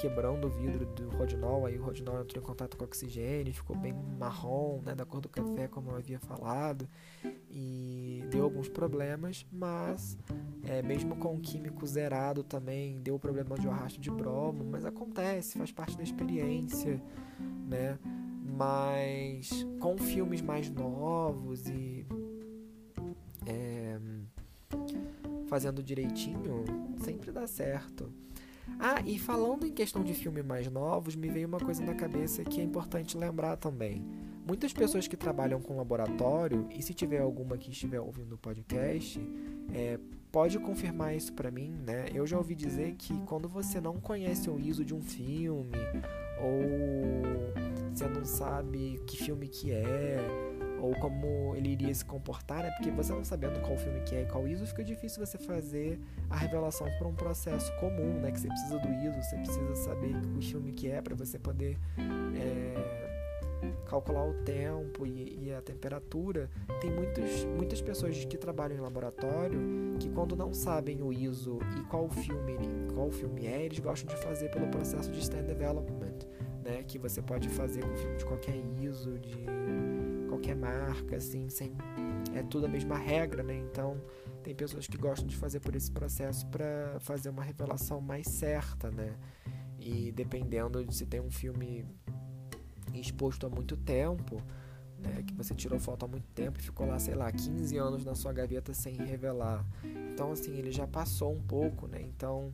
quebrando 0.00 0.46
o 0.46 0.50
vidro 0.50 0.84
do 0.86 1.08
rodinol, 1.10 1.66
aí 1.66 1.78
o 1.78 1.82
rodinol 1.82 2.20
entrou 2.20 2.42
em 2.42 2.46
contato 2.46 2.76
com 2.76 2.84
oxigênio, 2.84 3.52
ficou 3.52 3.76
bem 3.76 3.94
marrom, 4.18 4.80
né, 4.84 4.94
da 4.94 5.04
cor 5.04 5.20
do 5.20 5.28
café, 5.28 5.68
como 5.68 5.90
eu 5.90 5.96
havia 5.96 6.18
falado, 6.18 6.88
e 7.50 8.24
deu 8.30 8.44
alguns 8.44 8.68
problemas, 8.68 9.46
mas 9.52 10.18
é, 10.64 10.82
mesmo 10.82 11.16
com 11.16 11.34
o 11.34 11.40
químico 11.40 11.86
zerado 11.86 12.42
também 12.42 13.00
deu 13.00 13.18
problema 13.18 13.56
de 13.56 13.68
arrasto 13.68 14.00
de 14.00 14.10
bromo, 14.10 14.64
mas 14.64 14.84
acontece, 14.84 15.58
faz 15.58 15.70
parte 15.70 15.96
da 15.96 16.02
experiência, 16.02 17.00
né, 17.68 17.98
mas 18.56 19.66
com 19.80 19.96
filmes 19.98 20.40
mais 20.40 20.70
novos 20.70 21.66
e 21.68 22.06
é, 23.46 23.73
fazendo 25.46 25.82
direitinho, 25.82 26.64
sempre 26.98 27.30
dá 27.32 27.46
certo. 27.46 28.12
Ah, 28.78 29.00
e 29.04 29.18
falando 29.18 29.66
em 29.66 29.72
questão 29.72 30.02
de 30.02 30.14
filmes 30.14 30.44
mais 30.44 30.70
novos, 30.70 31.14
me 31.14 31.28
veio 31.28 31.46
uma 31.46 31.60
coisa 31.60 31.82
na 31.82 31.94
cabeça 31.94 32.44
que 32.44 32.60
é 32.60 32.64
importante 32.64 33.16
lembrar 33.16 33.56
também. 33.56 34.04
Muitas 34.46 34.72
pessoas 34.72 35.08
que 35.08 35.16
trabalham 35.16 35.60
com 35.60 35.76
laboratório, 35.76 36.66
e 36.70 36.82
se 36.82 36.92
tiver 36.92 37.20
alguma 37.20 37.56
que 37.56 37.70
estiver 37.70 38.00
ouvindo 38.00 38.34
o 38.34 38.38
podcast, 38.38 39.18
é, 39.72 39.98
pode 40.30 40.58
confirmar 40.58 41.16
isso 41.16 41.32
para 41.32 41.50
mim, 41.50 41.70
né? 41.86 42.06
Eu 42.12 42.26
já 42.26 42.36
ouvi 42.36 42.54
dizer 42.54 42.94
que 42.96 43.18
quando 43.24 43.48
você 43.48 43.80
não 43.80 44.00
conhece 44.00 44.50
o 44.50 44.58
ISO 44.58 44.84
de 44.84 44.94
um 44.94 45.00
filme, 45.00 45.78
ou 46.42 47.54
você 47.92 48.06
não 48.06 48.24
sabe 48.24 49.00
que 49.06 49.16
filme 49.16 49.48
que 49.48 49.70
é, 49.70 50.18
ou 50.84 50.94
como 50.96 51.54
ele 51.56 51.70
iria 51.70 51.94
se 51.94 52.04
comportar, 52.04 52.62
né? 52.62 52.70
Porque 52.76 52.90
você 52.90 53.12
não 53.12 53.24
sabendo 53.24 53.60
qual 53.60 53.76
filme 53.76 54.00
que 54.00 54.14
é 54.14 54.22
e 54.22 54.26
qual 54.26 54.46
ISO, 54.46 54.66
fica 54.66 54.84
difícil 54.84 55.24
você 55.24 55.38
fazer 55.38 55.98
a 56.28 56.36
revelação 56.36 56.86
por 56.98 57.06
um 57.06 57.14
processo 57.14 57.74
comum, 57.76 58.20
né? 58.20 58.30
Que 58.30 58.40
você 58.40 58.48
precisa 58.48 58.78
do 58.78 58.88
ISO, 58.88 59.22
você 59.22 59.36
precisa 59.36 59.76
saber 59.76 60.14
o 60.36 60.42
filme 60.42 60.72
que 60.72 60.90
é 60.90 61.00
para 61.00 61.14
você 61.14 61.38
poder 61.38 61.78
é, 62.36 63.04
calcular 63.86 64.26
o 64.26 64.34
tempo 64.44 65.06
e, 65.06 65.46
e, 65.46 65.54
a 65.54 65.62
temperatura. 65.62 66.50
Tem 66.80 66.90
muitos, 66.90 67.44
muitas 67.56 67.80
pessoas 67.80 68.24
que 68.24 68.36
trabalham 68.36 68.76
em 68.76 68.80
laboratório 68.80 69.58
que 69.98 70.08
quando 70.10 70.36
não 70.36 70.52
sabem 70.52 71.02
o 71.02 71.12
ISO 71.12 71.58
e 71.78 71.82
qual 71.84 72.08
filme, 72.08 72.58
qual 72.94 73.10
filme 73.10 73.46
é, 73.46 73.64
eles 73.64 73.78
gostam 73.78 74.14
de 74.14 74.20
fazer 74.22 74.50
pelo 74.50 74.66
processo 74.68 75.10
de 75.10 75.20
stand 75.20 75.44
development, 75.44 76.18
né? 76.62 76.82
Que 76.86 76.98
você 76.98 77.22
pode 77.22 77.48
fazer 77.48 77.82
com 77.82 77.94
filme 77.96 78.16
de 78.16 78.24
qualquer 78.24 78.56
ISO, 78.82 79.18
de 79.18 79.46
qualquer 80.44 80.56
marca, 80.56 81.16
assim, 81.16 81.48
sem 81.48 81.72
é 82.34 82.42
tudo 82.42 82.66
a 82.66 82.68
mesma 82.68 82.98
regra, 82.98 83.42
né? 83.42 83.56
Então 83.56 83.96
tem 84.42 84.54
pessoas 84.54 84.86
que 84.86 84.98
gostam 84.98 85.26
de 85.26 85.36
fazer 85.36 85.60
por 85.60 85.74
esse 85.74 85.90
processo 85.90 86.46
para 86.48 86.98
fazer 87.00 87.30
uma 87.30 87.42
revelação 87.42 88.00
mais 88.00 88.26
certa, 88.26 88.90
né? 88.90 89.14
E 89.78 90.12
dependendo 90.12 90.84
de 90.84 90.94
se 90.94 91.06
tem 91.06 91.20
um 91.20 91.30
filme 91.30 91.86
exposto 92.92 93.46
há 93.46 93.50
muito 93.50 93.76
tempo, 93.76 94.40
né, 94.98 95.22
que 95.26 95.34
você 95.34 95.54
tirou 95.54 95.78
foto 95.78 96.04
há 96.04 96.08
muito 96.08 96.26
tempo 96.28 96.58
e 96.58 96.62
ficou 96.62 96.86
lá, 96.86 96.98
sei 96.98 97.14
lá, 97.14 97.30
15 97.30 97.76
anos 97.76 98.04
na 98.04 98.14
sua 98.14 98.32
gaveta 98.32 98.72
sem 98.72 98.94
revelar. 98.96 99.64
Então, 100.12 100.30
assim, 100.30 100.56
ele 100.56 100.70
já 100.70 100.86
passou 100.86 101.32
um 101.32 101.40
pouco, 101.40 101.88
né? 101.88 102.00
Então, 102.00 102.52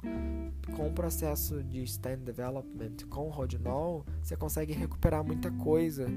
com 0.74 0.88
o 0.88 0.92
processo 0.92 1.62
de 1.62 1.82
stand 1.82 2.18
development 2.18 2.96
com 3.10 3.26
o 3.26 3.30
Rodinol, 3.30 4.04
você 4.22 4.34
consegue 4.36 4.72
recuperar 4.72 5.22
muita 5.22 5.50
coisa 5.50 6.08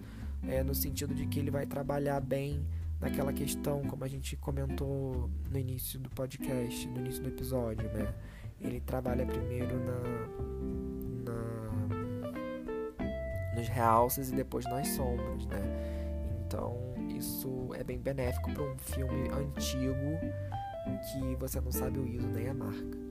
é, 0.47 0.63
no 0.63 0.75
sentido 0.75 1.13
de 1.13 1.25
que 1.25 1.39
ele 1.39 1.51
vai 1.51 1.65
trabalhar 1.65 2.19
bem 2.19 2.65
naquela 2.99 3.33
questão, 3.33 3.83
como 3.83 4.03
a 4.03 4.07
gente 4.07 4.35
comentou 4.37 5.29
no 5.49 5.59
início 5.59 5.99
do 5.99 6.09
podcast, 6.09 6.87
no 6.87 6.99
início 6.99 7.21
do 7.21 7.29
episódio, 7.29 7.87
né? 7.89 8.13
Ele 8.61 8.79
trabalha 8.79 9.25
primeiro 9.25 9.77
na, 9.79 9.99
na 11.25 11.63
nos 13.55 13.67
realces 13.67 14.31
e 14.31 14.35
depois 14.35 14.65
nas 14.65 14.87
sombras, 14.89 15.45
né? 15.47 15.61
Então 16.45 16.77
isso 17.09 17.69
é 17.73 17.83
bem 17.83 17.99
benéfico 17.99 18.51
para 18.53 18.63
um 18.63 18.77
filme 18.77 19.29
antigo 19.29 19.95
que 21.11 21.35
você 21.35 21.59
não 21.59 21.71
sabe 21.71 21.99
o 21.99 22.07
ISO 22.07 22.27
nem 22.27 22.49
a 22.49 22.53
marca. 22.53 23.02